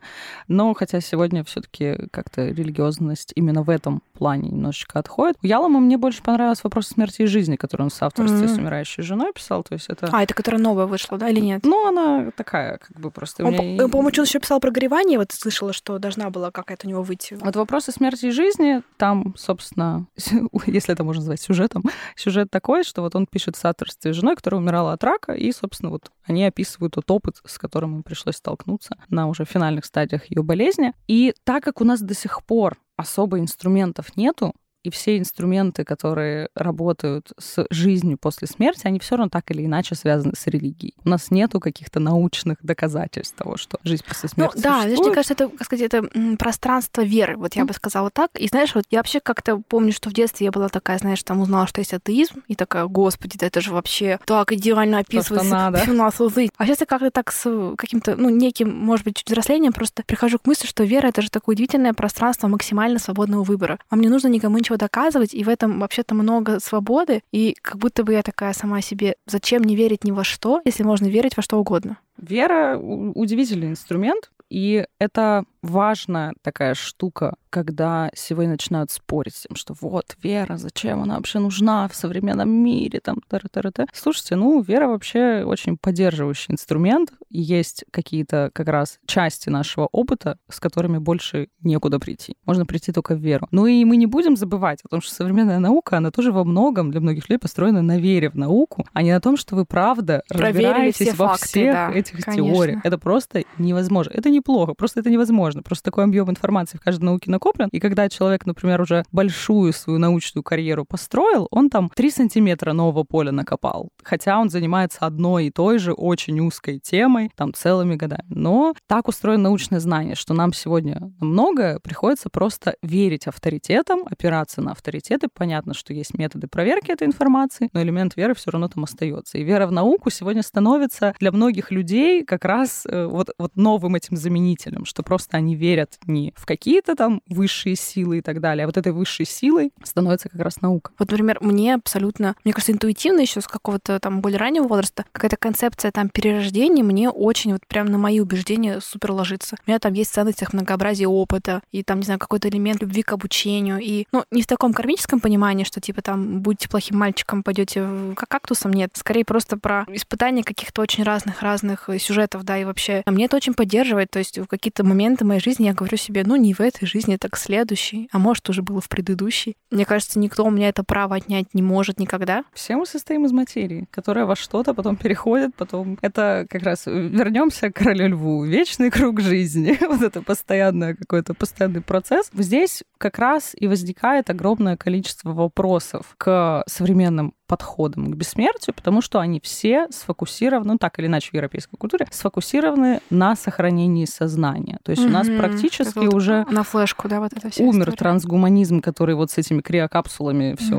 [0.47, 5.37] Но хотя сегодня все таки как-то религиозность именно в этом плане немножечко отходит.
[5.41, 8.55] У Ялома мне больше понравился вопрос смерти и жизни, который он в соавторстве mm-hmm.
[8.55, 9.63] с умирающей женой писал.
[9.63, 10.09] То есть это...
[10.11, 11.65] А, это которая новая вышла, да, или нет?
[11.65, 13.43] Ну, она такая, как бы просто...
[13.43, 13.87] Он, меня...
[13.87, 17.33] по-моему, что еще писал про горевание, вот слышала, что должна была какая-то у него выйти.
[17.41, 20.05] Вот вопросы смерти и жизни, там, собственно,
[20.67, 21.85] если это можно назвать сюжетом,
[22.15, 25.51] сюжет такой, что вот он пишет в соавторстве с женой, которая умирала от рака, и,
[25.51, 30.29] собственно, вот они описывают тот опыт, с которым им пришлось столкнуться на уже финальных стадиях
[30.29, 30.93] ее болезни.
[31.07, 34.53] И так как у нас до сих пор особо инструментов нету,
[34.83, 39.95] и все инструменты, которые работают с жизнью после смерти, они все равно так или иначе
[39.95, 40.95] связаны с религией.
[41.03, 44.99] У нас нету каких-то научных доказательств того, что жизнь после ну смерти ну, Да, знаешь,
[44.99, 47.67] мне кажется, это, как сказать, это пространство веры, вот я mm.
[47.67, 48.31] бы сказала так.
[48.39, 51.39] И знаешь, вот я вообще как-то помню, что в детстве я была такая, знаешь, там
[51.41, 55.93] узнала, что есть атеизм, и такая, господи, да это же вообще так идеально описывается всю
[55.93, 56.51] нашу жизнь.
[56.57, 60.39] А сейчас я как-то так с каким-то, ну, неким, может быть, чуть взрослением просто прихожу
[60.39, 63.79] к мысли, что вера— это же такое удивительное пространство максимально свободного выбора.
[63.89, 67.77] А мне нужно никому ничего нечего доказывать, и в этом вообще-то много свободы, и как
[67.77, 71.37] будто бы я такая сама себе, зачем не верить ни во что, если можно верить
[71.37, 71.97] во что угодно?
[72.17, 79.73] Вера— удивительный инструмент, И это важная такая штука, когда сегодня начинают спорить с тем, что
[79.79, 83.87] вот, вера, зачем она вообще нужна в современном мире, там, тара -тара -тара.
[83.93, 90.59] Слушайте, ну, вера вообще очень поддерживающий инструмент, есть какие-то как раз части нашего опыта, с
[90.59, 92.35] которыми больше некуда прийти.
[92.45, 93.47] Можно прийти только в веру.
[93.51, 96.91] Ну и мы не будем забывать о том, что современная наука, она тоже во многом
[96.91, 100.23] для многих людей построена на вере в науку, а не на том, что вы правда
[100.27, 102.33] Проверили разбираетесь все во факты, всех да, этих конечно.
[102.33, 102.81] теориях.
[102.83, 104.11] Это просто невозможно.
[104.13, 105.61] Это неплохо, просто это невозможно.
[105.61, 107.69] Просто такой объем информации в каждой науке накоплен.
[107.71, 113.03] И когда человек, например, уже большую свою научную карьеру построил, он там 3 сантиметра нового
[113.03, 113.89] поля накопал.
[114.03, 118.25] Хотя он занимается одной и той же очень узкой темой, там целыми годами.
[118.29, 124.71] Но так устроено научное знание, что нам сегодня многое приходится просто верить авторитетам, опираться на
[124.71, 125.27] авторитеты.
[125.33, 129.37] Понятно, что есть методы проверки этой информации, но элемент веры все равно там остается.
[129.37, 133.95] И вера в науку сегодня становится для многих людей как раз э, вот, вот новым
[133.95, 138.63] этим заменителем, что просто они верят не в какие-то там высшие силы и так далее,
[138.63, 140.91] а вот этой высшей силой становится как раз наука.
[140.97, 145.35] Вот, например, мне абсолютно, мне кажется, интуитивно еще с какого-то там более раннего возраста какая-то
[145.35, 149.57] концепция там перерождения мне очень вот прям на мои убеждения супер ложится.
[149.65, 153.01] У меня там есть ценность их многообразия опыта и там, не знаю, какой-то элемент любви
[153.01, 153.79] к обучению.
[153.79, 158.29] И, ну, не в таком кармическом понимании, что типа там будете плохим мальчиком, пойдете как
[158.29, 158.91] кактусом, нет.
[158.93, 163.53] Скорее просто про испытание каких-то очень разных-разных сюжетов, да, и вообще а мне это очень
[163.53, 164.11] поддерживает.
[164.11, 167.17] То есть в какие-то моменты моей жизни я говорю себе, ну, не в этой жизни,
[167.17, 169.57] так в следующей, а может, уже было в предыдущей.
[169.69, 172.43] Мне кажется, никто у меня это право отнять не может никогда.
[172.53, 177.71] Все мы состоим из материи, которая во что-то потом переходит, потом это как раз вернемся
[177.71, 182.29] к королю льву, вечный круг жизни, вот это постоянное какой-то постоянный процесс.
[182.33, 189.19] Здесь как раз и возникает огромное количество вопросов к современным подходом к бессмертию, потому что
[189.19, 194.79] они все сфокусированы, ну так или иначе в европейской культуре, сфокусированы на сохранении сознания.
[194.83, 197.61] То есть у нас практически вот уже на флешку, да, вот это все.
[197.61, 200.77] умер трансгуманизм, который вот с этими криокапсулами все.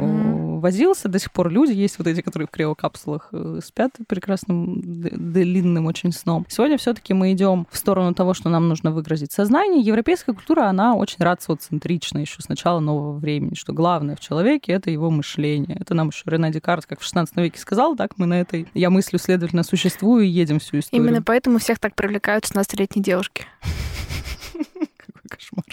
[0.63, 1.09] Возился.
[1.09, 6.13] До сих пор люди есть вот эти, которые в криокапсулах э, спят прекрасным длинным очень
[6.13, 6.47] сном.
[6.49, 9.83] Сегодня все-таки мы идем в сторону того, что нам нужно выгрузить сознание.
[9.83, 14.91] Европейская культура, она очень рациоцентрична еще с начала нового времени, что главное в человеке это
[14.91, 15.77] его мышление.
[15.79, 18.89] Это нам еще Рене Декарт, как в 16 веке сказал, так мы на этой я
[18.89, 21.05] мыслю, следовательно, существую и едем всю историю.
[21.05, 23.47] Именно поэтому всех так привлекают 16-летние девушки.
[24.53, 25.65] Какой кошмар.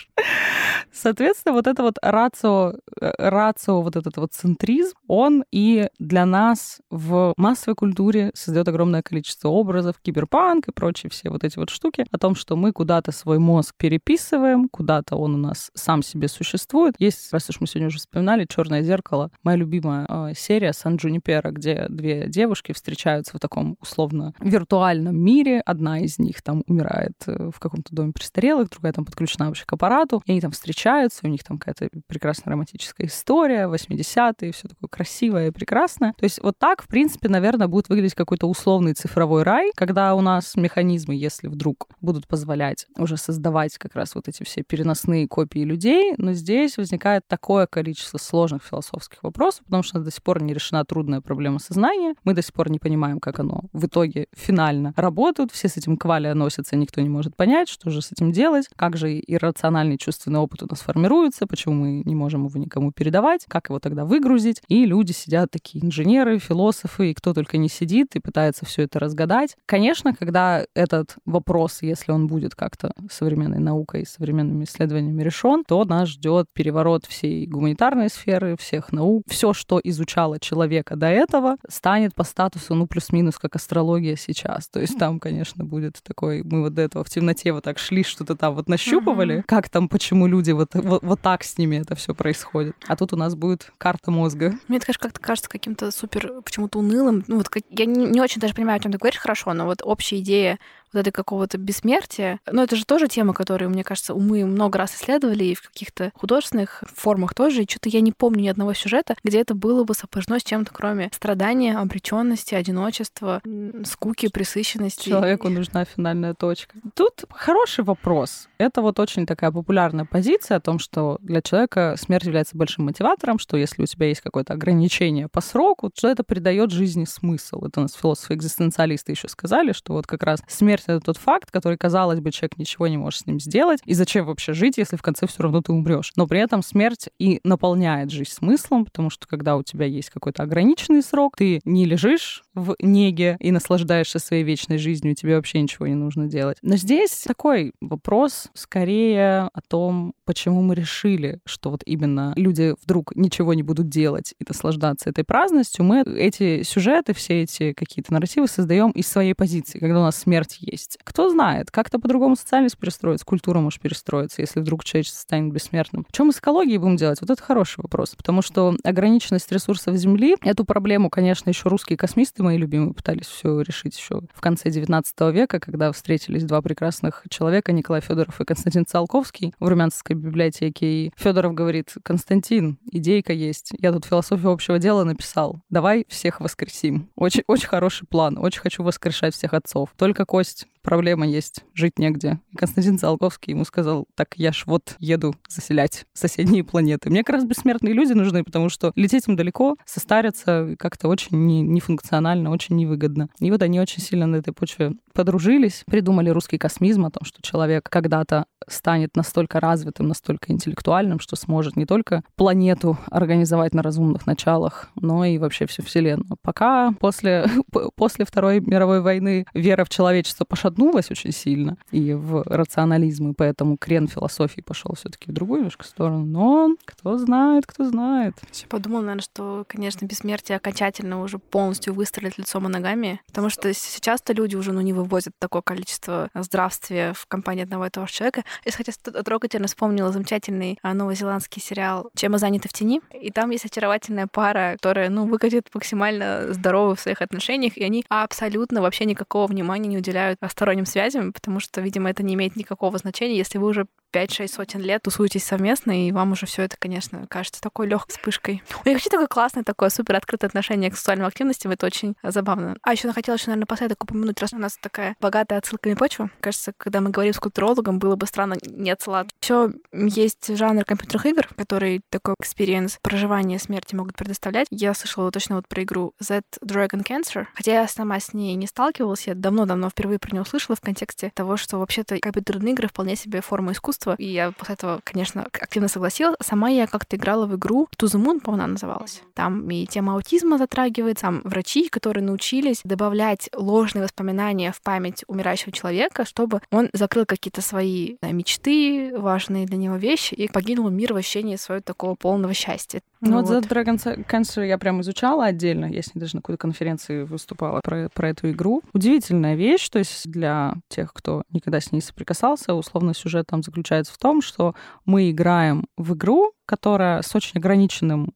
[1.01, 6.81] Соответственно, вот это вот рацио, э, рацио, вот этот вот центризм, он и для нас
[6.89, 12.05] в массовой культуре создает огромное количество образов, киберпанк и прочие все вот эти вот штуки
[12.11, 16.95] о том, что мы куда-то свой мозг переписываем, куда-то он у нас сам себе существует.
[16.99, 21.51] Есть, раз уж мы сегодня уже вспоминали, Черное зеркало, моя любимая э, серия Сан Джунипера,
[21.51, 25.61] где две девушки встречаются в таком условно виртуальном мире.
[25.65, 29.71] Одна из них там умирает э, в каком-то доме престарелых, другая там подключена вообще к
[29.71, 30.88] аппарату, и они там встречаются,
[31.23, 36.13] у них там какая-то прекрасная романтическая история, 80-е, все такое красивое и прекрасное.
[36.13, 40.21] То есть вот так, в принципе, наверное, будет выглядеть какой-то условный цифровой рай, когда у
[40.21, 45.59] нас механизмы, если вдруг будут позволять уже создавать как раз вот эти все переносные копии
[45.59, 50.53] людей, но здесь возникает такое количество сложных философских вопросов, потому что до сих пор не
[50.53, 54.93] решена трудная проблема сознания, мы до сих пор не понимаем, как оно в итоге финально
[54.95, 58.67] работает, все с этим кваля носятся, никто не может понять, что же с этим делать,
[58.75, 63.45] как же иррациональный чувственный опыт у нас формируется, почему мы не можем его никому передавать,
[63.47, 64.61] как его тогда выгрузить.
[64.67, 68.99] И люди сидят такие инженеры, философы, и кто только не сидит и пытается все это
[68.99, 69.55] разгадать.
[69.65, 76.09] Конечно, когда этот вопрос, если он будет как-то современной наукой, современными исследованиями решен, то нас
[76.09, 79.23] ждет переворот всей гуманитарной сферы, всех наук.
[79.27, 84.67] Все, что изучало человека до этого, станет по статусу, ну, плюс-минус, как астрология сейчас.
[84.69, 86.43] То есть там, конечно, будет такой...
[86.43, 89.87] Мы вот до этого в темноте вот так шли, что-то там вот нащупывали, как там,
[89.89, 92.75] почему люди вот, вот, вот так с ними это все происходит.
[92.87, 94.53] А тут у нас будет карта мозга.
[94.67, 97.23] Мне это, конечно, как-то кажется каким-то супер почему-то унылым.
[97.27, 99.65] Ну, вот как- я не, не очень даже понимаю, о чем ты говоришь хорошо, но
[99.65, 100.59] вот общая идея
[100.93, 104.95] вот этой какого-то бессмертия, ну, это же тоже тема, которую, мне кажется, умы много раз
[104.95, 109.15] исследовали, и в каких-то художественных формах тоже, и что-то я не помню ни одного сюжета,
[109.23, 113.41] где это было бы сопряжено с чем-то, кроме страдания, обреченности, одиночества,
[113.85, 115.09] скуки, присыщенности.
[115.09, 116.75] Человеку нужна финальная точка.
[116.95, 118.47] Тут хороший вопрос.
[118.57, 123.39] Это вот очень такая популярная позиция о том, что для человека смерть является большим мотиватором,
[123.39, 127.65] что если у тебя есть какое-то ограничение по сроку, что это придает жизни смысл.
[127.65, 131.51] Это у нас философы-экзистенциалисты еще сказали, что вот как раз смерть смерть— это тот факт,
[131.51, 134.95] который, казалось бы, человек ничего не может с ним сделать, и зачем вообще жить, если
[134.95, 136.11] в конце все равно ты умрешь.
[136.15, 140.43] Но при этом смерть и наполняет жизнь смыслом, потому что когда у тебя есть какой-то
[140.43, 145.87] ограниченный срок, ты не лежишь в неге и наслаждаешься своей вечной жизнью, тебе вообще ничего
[145.87, 146.57] не нужно делать.
[146.61, 153.15] Но здесь такой вопрос скорее о том, почему мы решили, что вот именно люди вдруг
[153.15, 155.85] ничего не будут делать и наслаждаться этой праздностью.
[155.85, 160.57] Мы эти сюжеты, все эти какие-то нарративы создаем из своей позиции, когда у нас смерть
[160.71, 160.97] есть.
[161.03, 166.05] Кто знает, как-то по-другому социальность перестроится, культура может перестроиться, если вдруг человечество станет бессмертным.
[166.11, 167.21] Чем мы с экологией будем делать?
[167.21, 172.43] Вот это хороший вопрос, потому что ограниченность ресурсов Земли, эту проблему, конечно, еще русские космисты
[172.43, 177.71] мои любимые пытались все решить еще в конце 19 века, когда встретились два прекрасных человека,
[177.71, 180.85] Николай Федоров и Константин Циолковский в Румянцевской библиотеке.
[180.85, 183.71] И Федоров говорит, Константин, идейка есть.
[183.79, 185.61] Я тут философию общего дела написал.
[185.69, 187.09] Давай всех воскресим.
[187.15, 188.37] Очень, очень хороший план.
[188.37, 189.89] Очень хочу воскрешать всех отцов.
[189.97, 190.78] Только кость next.
[190.81, 192.39] Проблема есть, жить негде.
[192.51, 197.09] И Константин Циолковский ему сказал, так я ж вот еду заселять соседние планеты.
[197.09, 201.61] Мне как раз бессмертные люди нужны, потому что лететь им далеко, состариться как-то очень не,
[201.61, 203.29] нефункционально, очень невыгодно.
[203.39, 207.41] И вот они очень сильно на этой почве подружились, придумали русский космизм о том, что
[207.41, 214.25] человек когда-то станет настолько развитым, настолько интеллектуальным, что сможет не только планету организовать на разумных
[214.25, 216.37] началах, но и вообще всю Вселенную.
[216.41, 217.45] Пока после,
[217.95, 223.77] после Второй мировой войны вера в человечество пошатнулась очень сильно и в рационализм, и поэтому
[223.77, 226.25] крен философии пошел все таки в другую немножко сторону.
[226.25, 228.35] Но кто знает, кто знает.
[228.53, 233.73] Я подумала, наверное, что, конечно, бессмертие окончательно уже полностью выстрелит лицом и ногами, потому что
[233.73, 238.13] сейчас-то люди уже ну, не вывозят такое количество здравствия в компании одного и того же
[238.13, 238.43] человека.
[238.65, 238.91] Я, хотя
[239.23, 244.27] трогательно вспомнила замечательный а, новозеландский сериал «Чем мы заняты в тени», и там есть очаровательная
[244.27, 249.89] пара, которая, ну, выглядит максимально здоровой в своих отношениях, и они абсолютно вообще никакого внимания
[249.89, 253.87] не уделяют сторонним связям, потому что, видимо, это не имеет никакого значения, если вы уже
[254.13, 258.63] 5-6 сотен лет тусуетесь совместно, и вам уже все это, конечно, кажется такой легкой вспышкой.
[258.85, 262.77] У них вообще такое классное, такое супер открытое отношение к сексуальным активностям, это очень забавно.
[262.81, 266.29] А еще хотела еще, наверное, напоследок упомянуть, раз у нас такая богатая отсылками почва.
[266.39, 269.29] Кажется, когда мы говорим с культурологом, было бы странно не отсылать.
[269.41, 274.67] Еще есть жанр компьютерных игр, который такой experience проживания смерти могут предоставлять.
[274.71, 278.67] Я слышала точно вот про игру That Dragon, Cancer, хотя я сама с ней не
[278.67, 283.15] сталкивалась, я давно-давно впервые про нее услышала в контексте того, что вообще-то компьютерные игры вполне
[283.15, 284.15] себе форма искусства, искусства.
[284.17, 286.35] И я после этого, конечно, активно согласилась.
[286.41, 289.21] Сама я как-то играла в игру To the Moon, по-моему, она называлась.
[289.33, 295.71] Там и тема аутизма затрагивается, там врачи, которые научились добавлять ложные воспоминания в память умирающего
[295.71, 301.13] человека, чтобы он закрыл какие-то свои да, мечты, важные для него вещи, и погинул мир
[301.13, 303.01] в ощущении своего такого полного счастья.
[303.21, 306.41] Ну, вот, вот за Dragon Cancer я прям изучала отдельно, я с ней даже на
[306.41, 308.81] какой-то конференции выступала про, про эту игру.
[308.93, 314.13] Удивительная вещь, то есть для тех, кто никогда с ней соприкасался, условно сюжет там заключается
[314.13, 314.73] в том, что
[315.05, 318.31] мы играем в игру, которая с очень ограниченным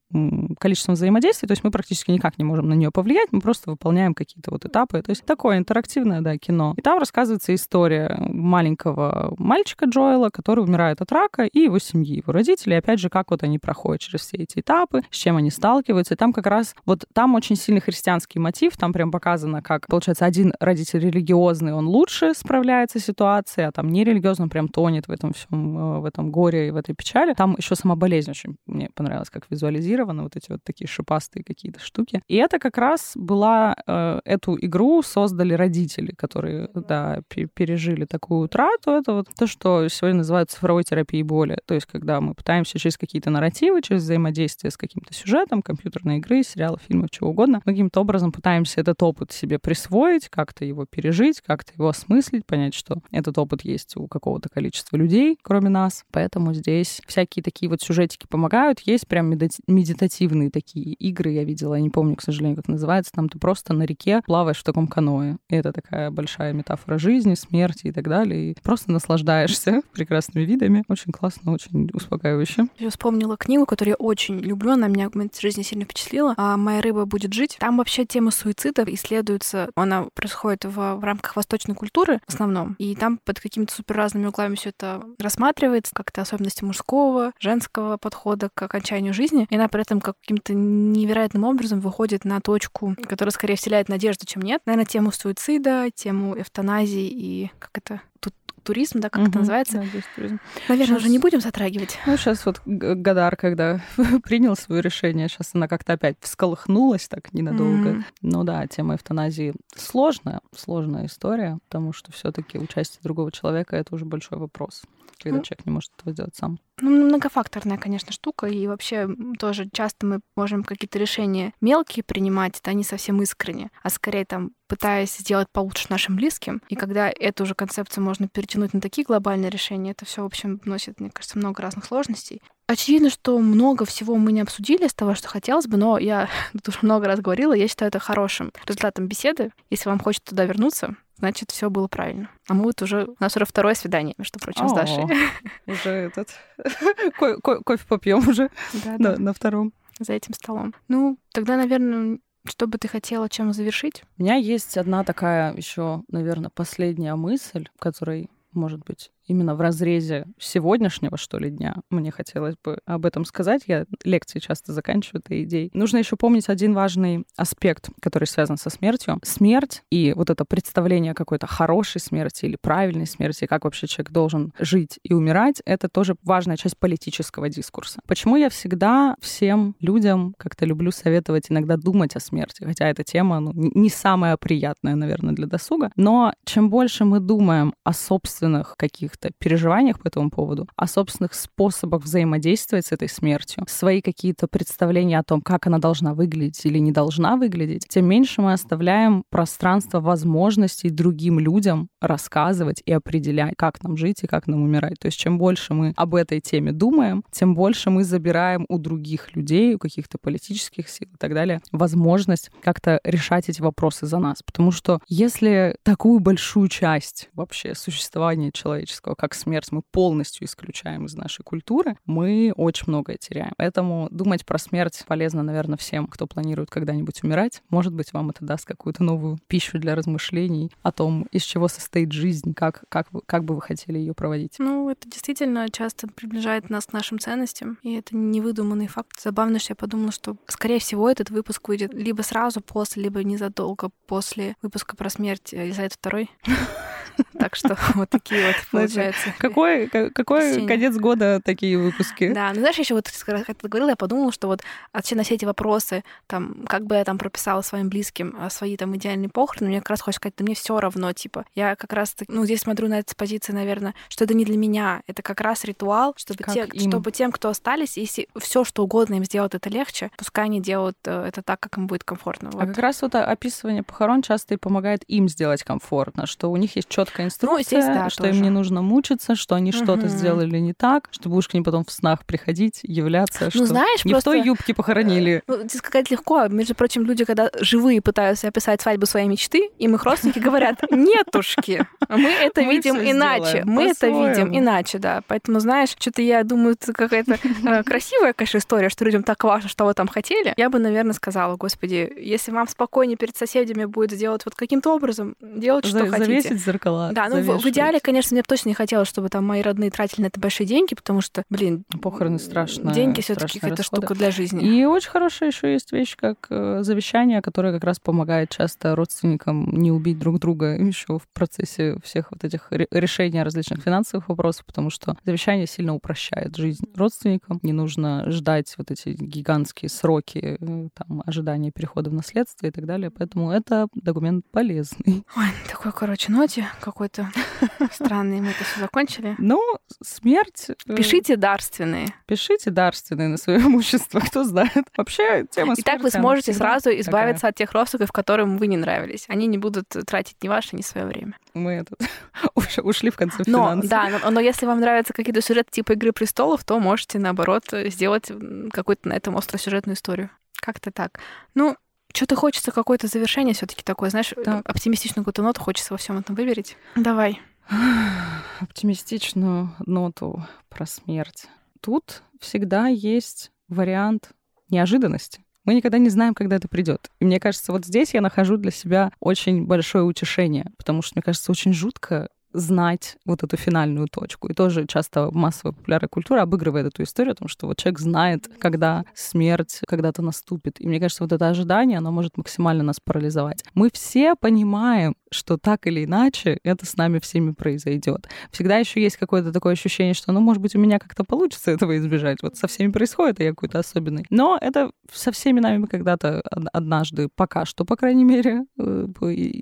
[0.58, 4.12] количеством взаимодействий, то есть мы практически никак не можем на нее повлиять, мы просто выполняем
[4.12, 5.00] какие-то вот этапы.
[5.02, 6.74] То есть такое интерактивное, да, кино.
[6.76, 12.32] И там рассказывается история маленького мальчика Джоэла, который умирает от рака, и его семьи, его
[12.32, 15.50] родители, и опять же, как вот они проходят через все эти этапы, с чем они
[15.50, 16.14] сталкиваются.
[16.14, 20.24] И там как раз, вот там очень сильный христианский мотив, там прям показано, как, получается,
[20.24, 25.12] один родитель религиозный, он лучше справляется с ситуацией, а там нерелигиозный, он прям тонет в
[25.12, 27.34] этом всем, э, в этом горе и в этой печали.
[27.34, 31.44] Там еще сама болезнь болезнь очень мне понравилось, как визуализировано, вот эти вот такие шипастые
[31.44, 32.22] какие-то штуки.
[32.28, 38.90] И это как раз была, э, эту игру создали родители, которые, да, пережили такую утрату.
[38.90, 41.58] Это вот то, что сегодня называют цифровой терапией боли.
[41.66, 46.42] То есть, когда мы пытаемся через какие-то нарративы, через взаимодействие с каким-то сюжетом, компьютерные игры,
[46.42, 51.72] сериалы, фильмы, чего угодно, каким-то образом пытаемся этот опыт себе присвоить, как-то его пережить, как-то
[51.74, 56.04] его осмыслить, понять, что этот опыт есть у какого-то количества людей, кроме нас.
[56.12, 58.80] Поэтому здесь всякие такие вот сюжеты энергетики помогают.
[58.80, 63.12] Есть прям медитативные такие игры, я видела, я не помню, к сожалению, как называется.
[63.12, 65.38] Там ты просто на реке плаваешь в таком каное.
[65.48, 68.52] И это такая большая метафора жизни, смерти и так далее.
[68.52, 70.84] И просто наслаждаешься прекрасными видами.
[70.88, 72.66] Очень классно, очень успокаивающе.
[72.78, 74.72] Я вспомнила книгу, которую я очень люблю.
[74.72, 76.34] Она меня в моей жизни сильно впечатлила.
[76.36, 77.56] А «Моя рыба будет жить».
[77.58, 79.70] Там вообще тема суицида исследуется.
[79.74, 82.76] Она происходит в, в рамках восточной культуры в основном.
[82.78, 88.50] И там под какими-то супер разными углами все это рассматривается, как-то особенности мужского, женского подхода
[88.52, 93.56] к окончанию жизни, и она при этом каким-то невероятным образом выходит на точку, которая скорее
[93.56, 94.60] вселяет надежду, чем нет.
[94.66, 99.78] Наверное, тему суицида, тему эвтаназии и как это тут туризм, да, как угу, это называется.
[99.78, 100.38] Да, туризм.
[100.68, 100.98] Наверное, сейчас...
[100.98, 101.98] уже не будем затрагивать.
[102.06, 103.80] Ну, сейчас вот Гадар, когда
[104.22, 107.88] принял свое решение, сейчас она как-то опять всколыхнулась так ненадолго.
[107.88, 108.02] Mm.
[108.20, 113.94] Ну да, тема эвтаназии сложная, сложная история, потому что все таки участие другого человека— это
[113.94, 114.82] уже большой вопрос
[115.18, 116.58] когда ну, человек не может этого сделать сам.
[116.80, 122.72] Ну, многофакторная, конечно, штука, и вообще тоже часто мы можем какие-то решения мелкие принимать, это
[122.74, 126.62] не совсем искренне, а скорее там пытаясь сделать получше нашим близким.
[126.68, 130.60] И когда эту же концепцию можно перетянуть на такие глобальные решения, это все, в общем,
[130.64, 132.42] носит, мне кажется, много разных сложностей.
[132.66, 136.68] Очевидно, что много всего мы не обсудили из того, что хотелось бы, но я тут
[136.68, 139.50] уже много раз говорила, я считаю это хорошим результатом беседы.
[139.70, 142.30] Если вам хочется туда вернуться, значит, все было правильно.
[142.48, 143.04] А мы вот уже...
[143.06, 145.04] У нас уже второе свидание, между прочим, с Дашей.
[145.66, 146.30] Уже этот...
[147.18, 148.50] Кофе попьем уже
[148.98, 149.72] на втором.
[150.00, 150.74] За этим столом.
[150.88, 154.02] Ну, тогда, наверное, что бы ты хотела чем завершить?
[154.18, 160.26] У меня есть одна такая еще, наверное, последняя мысль, которой, может быть, именно в разрезе
[160.38, 163.62] сегодняшнего, что ли, дня, мне хотелось бы об этом сказать.
[163.66, 165.70] Я лекции часто заканчиваю этой идеей.
[165.74, 169.18] Нужно еще помнить один важный аспект, который связан со смертью.
[169.22, 174.52] Смерть и вот это представление какой-то хорошей смерти или правильной смерти, как вообще человек должен
[174.58, 178.00] жить и умирать, это тоже важная часть политического дискурса.
[178.06, 183.40] Почему я всегда всем людям как-то люблю советовать иногда думать о смерти, хотя эта тема
[183.40, 189.13] ну, не самая приятная, наверное, для досуга, но чем больше мы думаем о собственных каких
[189.14, 195.18] каких-то переживаниях по этому поводу, о собственных способах взаимодействовать с этой смертью, свои какие-то представления
[195.18, 200.00] о том, как она должна выглядеть или не должна выглядеть, тем меньше мы оставляем пространство
[200.00, 204.98] возможностей другим людям рассказывать и определять, как нам жить и как нам умирать.
[204.98, 209.34] То есть чем больше мы об этой теме думаем, тем больше мы забираем у других
[209.36, 214.42] людей, у каких-то политических сил и так далее, возможность как-то решать эти вопросы за нас.
[214.44, 221.06] Потому что если такую большую часть вообще существования человеческого человеческого, как смерть, мы полностью исключаем
[221.06, 223.52] из нашей культуры, мы очень многое теряем.
[223.56, 227.62] Поэтому думать про смерть полезно, наверное, всем, кто планирует когда-нибудь умирать.
[227.70, 232.12] Может быть, вам это даст какую-то новую пищу для размышлений о том, из чего состоит
[232.12, 234.56] жизнь, как, как, как бы вы хотели ее проводить.
[234.58, 239.20] Ну, это действительно часто приближает нас к нашим ценностям, и это невыдуманный факт.
[239.20, 243.90] Забавно, что я подумала, что, скорее всего, этот выпуск выйдет либо сразу после, либо незадолго
[244.06, 246.30] после выпуска про смерть Елизаветы второй.
[247.38, 249.34] Так что вот такие вот получается.
[249.38, 252.32] Какой, какой конец года такие выпуски?
[252.32, 254.62] Да, ну знаешь, еще вот как ты говорила, я подумала, что вот
[254.92, 258.76] вообще на все эти вопросы, там, как бы я там прописала своим близким а, свои
[258.76, 261.92] там идеальные похороны, мне как раз хочется сказать, да мне все равно, типа, я как
[261.92, 265.40] раз, ну, здесь смотрю на эту позицию, наверное, что это не для меня, это как
[265.40, 269.68] раз ритуал, чтобы, те, чтобы тем, кто остались, если все что угодно им сделать это
[269.68, 272.50] легче, пускай они делают э, это так, как им будет комфортно.
[272.50, 272.62] А вот.
[272.62, 276.76] А как раз вот описывание похорон часто и помогает им сделать комфортно, что у них
[276.76, 278.36] есть четкая инструкция, ну, здесь, да, что тоже.
[278.36, 279.78] им не нужно мучиться, что они угу.
[279.78, 283.66] что-то сделали не так, что будешь к ним потом в снах приходить, являться, ну, что
[283.66, 284.30] знаешь, не просто...
[284.30, 285.42] в той юбке похоронили.
[285.46, 286.46] Ну, здесь сказать легко.
[286.48, 291.86] Между прочим, люди, когда живые пытаются описать свадьбу своей мечты, им их родственники говорят, нетушки,
[292.08, 293.62] мы это видим иначе.
[293.64, 295.22] Мы это видим иначе, да.
[295.26, 299.68] Поэтому, знаешь, что-то я думаю, это какая-то э, красивая, конечно, история, что людям так важно,
[299.68, 300.54] что вы там хотели.
[300.56, 305.36] Я бы, наверное, сказала, господи, если вам спокойнее перед соседями будет сделать вот каким-то образом,
[305.40, 306.24] делать, что хотите.
[306.24, 306.93] Завесить зеркала.
[307.12, 309.90] Да, ну в, в идеале, конечно, мне бы точно не хотелось, чтобы там мои родные
[309.90, 312.92] тратили на это большие деньги, потому что, блин, похороны страшно.
[312.92, 314.64] Деньги все-таки это штука для жизни.
[314.64, 319.70] И очень хорошая еще есть вещь, как э, завещание, которое как раз помогает часто родственникам
[319.72, 324.90] не убить друг друга еще в процессе всех вот этих решений различных финансовых вопросов, потому
[324.90, 327.58] что завещание сильно упрощает жизнь родственникам.
[327.62, 332.86] Не нужно ждать вот эти гигантские сроки э, там, ожидания перехода в наследство и так
[332.86, 333.10] далее.
[333.10, 335.24] Поэтому это документ полезный.
[335.36, 337.30] Ой, такой, короче, ноте какой-то
[337.92, 339.34] странный мы это все закончили.
[339.38, 339.62] Ну,
[340.02, 340.66] смерть...
[340.86, 342.08] Э, пишите дарственные.
[342.26, 344.84] Пишите дарственные на свое имущество, кто знает.
[344.94, 347.50] Вообще тема И так вы сможете сразу избавиться такая.
[347.52, 349.24] от тех родственников, которым вы не нравились.
[349.28, 351.38] Они не будут тратить ни ваше, ни свое время.
[351.54, 351.98] Мы этот,
[352.82, 353.90] ушли в конце но, финансов.
[353.90, 358.30] Да, но, но если вам нравятся какие-то сюжеты типа «Игры престолов», то можете, наоборот, сделать
[358.72, 360.28] какую-то на этом остросюжетную историю.
[360.60, 361.18] Как-то так.
[361.54, 361.76] Ну,
[362.14, 364.68] что-то хочется какое-то завершение все-таки такое, знаешь, так.
[364.68, 366.76] оптимистичную какую-то ноту хочется во всем этом выберить.
[366.94, 367.40] Давай.
[368.60, 371.46] Оптимистичную ноту про смерть.
[371.80, 374.30] Тут всегда есть вариант
[374.70, 375.44] неожиданности.
[375.64, 377.10] Мы никогда не знаем, когда это придет.
[377.20, 381.22] И мне кажется, вот здесь я нахожу для себя очень большое утешение, потому что, мне
[381.22, 384.48] кажется, очень жутко знать вот эту финальную точку.
[384.48, 388.48] И тоже часто массовая популярная культура обыгрывает эту историю о том, что вот человек знает,
[388.58, 390.80] когда смерть когда-то наступит.
[390.80, 393.64] И мне кажется, вот это ожидание, оно может максимально нас парализовать.
[393.74, 398.28] Мы все понимаем, что так или иначе это с нами всеми произойдет.
[398.50, 401.98] Всегда еще есть какое-то такое ощущение, что, ну, может быть, у меня как-то получится этого
[401.98, 402.38] избежать.
[402.42, 404.24] Вот со всеми происходит, а я какой-то особенный.
[404.30, 406.40] Но это со всеми нами когда-то
[406.72, 409.06] однажды, пока что, по крайней мере, э,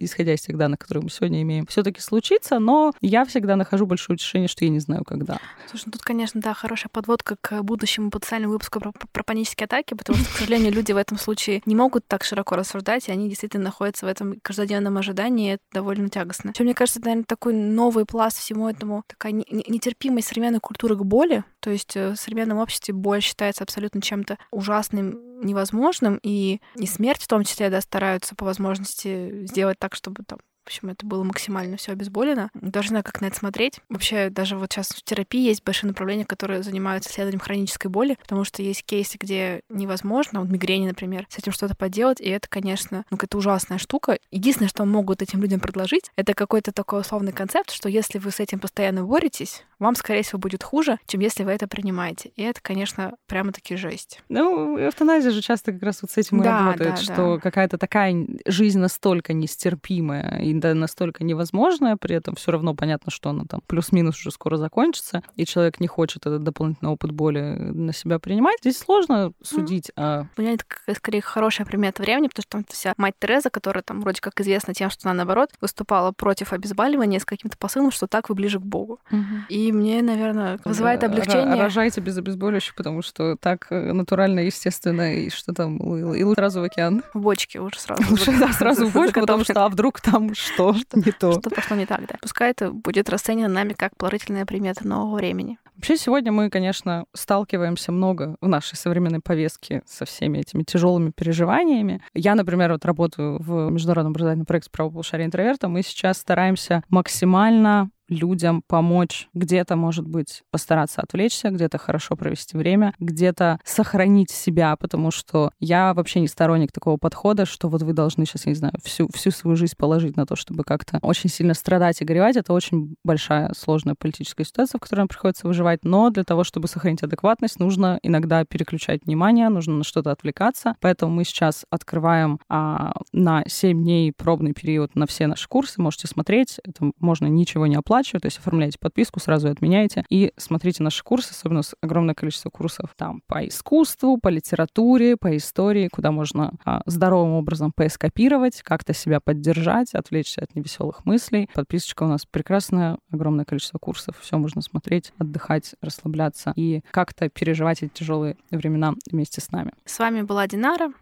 [0.02, 4.16] исходя из тех данных, которые мы сегодня имеем, все-таки случится, но я всегда нахожу большое
[4.16, 5.38] утешение, что я не знаю, когда.
[5.68, 9.94] Слушай, ну тут, конечно, да, хорошая подводка к будущему потенциальному выпуску про, про панические атаки,
[9.94, 13.28] потому что, к сожалению, люди в этом случае не могут так широко рассуждать, и они
[13.28, 16.50] действительно находятся в этом каждодневном ожидании, это довольно тягостно.
[16.50, 21.04] Еще, мне кажется, это, наверное, такой новый пласт всему этому, такая нетерпимость современной культуры к
[21.04, 26.86] боли, то есть э, в современном обществе боль считается абсолютно чем-то ужасным, невозможным, и, и
[26.86, 31.04] смерть в том числе, да, стараются по возможности сделать так, чтобы там в общем, это
[31.04, 32.50] было максимально все обезболено.
[32.54, 33.80] Даже не знаю, как на это смотреть.
[33.88, 38.44] Вообще, даже вот сейчас в терапии есть большие направления, которые занимаются исследованием хронической боли, потому
[38.44, 43.04] что есть кейсы, где невозможно, вот мигрени, например, с этим что-то поделать, и это, конечно,
[43.10, 44.18] ну, какая-то ужасная штука.
[44.30, 48.38] Единственное, что могут этим людям предложить, это какой-то такой условный концепт, что если вы с
[48.38, 52.30] этим постоянно боретесь, вам, скорее всего, будет хуже, чем если вы это принимаете.
[52.36, 54.22] И это, конечно, прямо-таки жесть.
[54.28, 57.38] Ну, эвтаназия же часто как раз вот с этим и да, работает, да, что да.
[57.38, 63.44] какая-то такая жизнь настолько нестерпимая и настолько невозможная, при этом все равно понятно, что она
[63.44, 68.18] там плюс-минус уже скоро закончится, и человек не хочет этот дополнительный опыт боли на себя
[68.18, 68.58] принимать.
[68.60, 70.02] Здесь сложно судить mm.
[70.02, 70.26] о...
[70.36, 70.64] У меня это
[70.94, 74.74] скорее хорошая примета времени, потому что там вся мать Тереза, которая там вроде как известна
[74.74, 78.62] тем, что она, наоборот, выступала против обезболивания с каким-то посылом, что так вы ближе к
[78.62, 79.00] Богу.
[79.10, 79.40] Mm-hmm.
[79.48, 81.60] И мне, наверное, вызывает облегчение.
[81.60, 86.60] Рожайте без обезболивающих, потому что так э, натурально, естественно, и что там, и лучше сразу
[86.60, 87.02] в океан.
[87.14, 88.02] В бочке уже сразу.
[88.10, 90.74] Лучше, да, сразу в бочку, потому что, а вдруг там что?
[90.94, 91.32] Не то?
[91.32, 92.16] Что пошло не так, да.
[92.20, 95.58] Пускай это будет расценено нами как положительная примета нового времени.
[95.76, 102.02] Вообще сегодня мы, конечно, сталкиваемся много в нашей современной повестке со всеми этими тяжелыми переживаниями.
[102.14, 105.68] Я, например, вот работаю в международном образовательном проекте правополушария интроверта.
[105.68, 112.94] Мы сейчас стараемся максимально людям помочь где-то, может быть, постараться отвлечься, где-то хорошо провести время,
[112.98, 118.26] где-то сохранить себя, потому что я вообще не сторонник такого подхода, что вот вы должны
[118.26, 121.54] сейчас, я не знаю, всю, всю свою жизнь положить на то, чтобы как-то очень сильно
[121.54, 122.36] страдать и горевать.
[122.36, 125.80] Это очень большая, сложная политическая ситуация, в которой нам приходится выживать.
[125.84, 130.76] Но для того, чтобы сохранить адекватность, нужно иногда переключать внимание, нужно на что-то отвлекаться.
[130.80, 135.80] Поэтому мы сейчас открываем а, на 7 дней пробный период на все наши курсы.
[135.80, 136.60] Можете смотреть.
[136.64, 141.02] Это можно ничего не оплачивать оплачивать, то есть оформляете подписку, сразу отменяете и смотрите наши
[141.02, 146.10] курсы, особенно у нас огромное количество курсов там по искусству, по литературе, по истории, куда
[146.10, 151.48] можно а, здоровым образом поэскопировать, как-то себя поддержать, отвлечься от невеселых мыслей.
[151.54, 157.82] Подписочка у нас прекрасная, огромное количество курсов, все можно смотреть, отдыхать, расслабляться и как-то переживать
[157.82, 159.72] эти тяжелые времена вместе с нами.
[159.84, 160.92] С вами была Динара.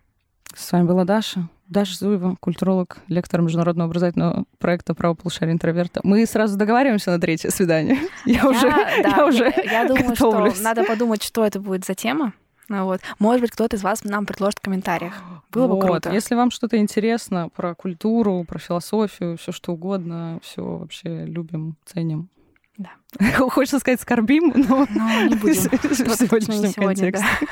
[0.55, 1.49] С вами была Даша.
[1.69, 6.01] Даша Зуева, культуролог, лектор международного образовательного проекта «Право полушария интроверта».
[6.03, 7.99] Мы сразу договариваемся на третье свидание.
[8.27, 10.55] Я, уже, да, я уже Я думаю, готовлюсь.
[10.55, 12.33] что надо подумать, что это будет за тема.
[12.69, 13.01] Ну, вот.
[13.21, 15.15] Может быть, кто-то из вас нам предложит в комментариях.
[15.53, 15.77] Было вот.
[15.77, 16.11] бы круто.
[16.11, 22.29] Если вам что-то интересно про культуру, про философию, все что угодно, все вообще любим, ценим.
[22.81, 22.91] Да.
[23.51, 25.55] Хочется сказать скорбим, но, но не будем.
[25.71, 27.27] в сегодняшнем сегодня, контексте.
[27.41, 27.47] Да.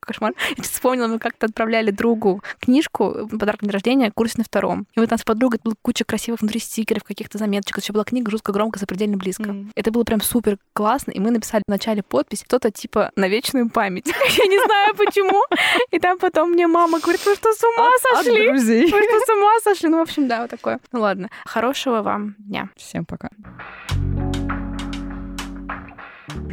[0.00, 0.32] Кошмар.
[0.56, 4.86] Я вспомнила, мы как-то отправляли другу книжку, подарок на день рождения, курс на втором.
[4.94, 7.78] И вот там с подругой была куча красивых внутри стикеров, каких-то заметочек.
[7.78, 9.42] Еще была книга жутко громко, запредельно близко.
[9.42, 9.72] Mm.
[9.74, 13.68] Это было прям супер классно, и мы написали в начале подпись кто-то типа на вечную
[13.68, 14.06] память.
[14.06, 15.44] Я не знаю почему.
[15.90, 18.48] И там потом мне мама говорит, вы что, с ума сошли?
[18.48, 19.88] Вы что, с ума сошли?
[19.90, 20.80] Ну, в общем, да, вот такое.
[20.92, 21.28] Ну ладно.
[21.44, 22.70] Хорошего вам дня.
[22.76, 23.28] Всем пока.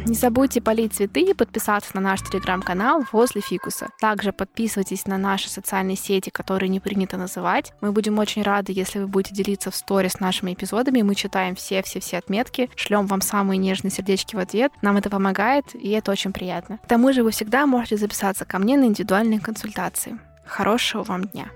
[0.06, 3.88] Не забудьте полить цветы и подписаться на наш телеграм-канал возле фикуса.
[4.00, 7.72] Также подписывайтесь на наши социальные сети, которые не принято называть.
[7.80, 11.02] Мы будем очень рады, если вы будете делиться в сторис нашими эпизодами.
[11.02, 14.72] Мы читаем все-все-все отметки, шлем вам самые нежные сердечки в ответ.
[14.82, 16.78] Нам это помогает, и это очень приятно.
[16.78, 20.18] К тому же вы всегда можете записаться ко мне на индивидуальные консультации.
[20.46, 21.48] Хорошего вам дня!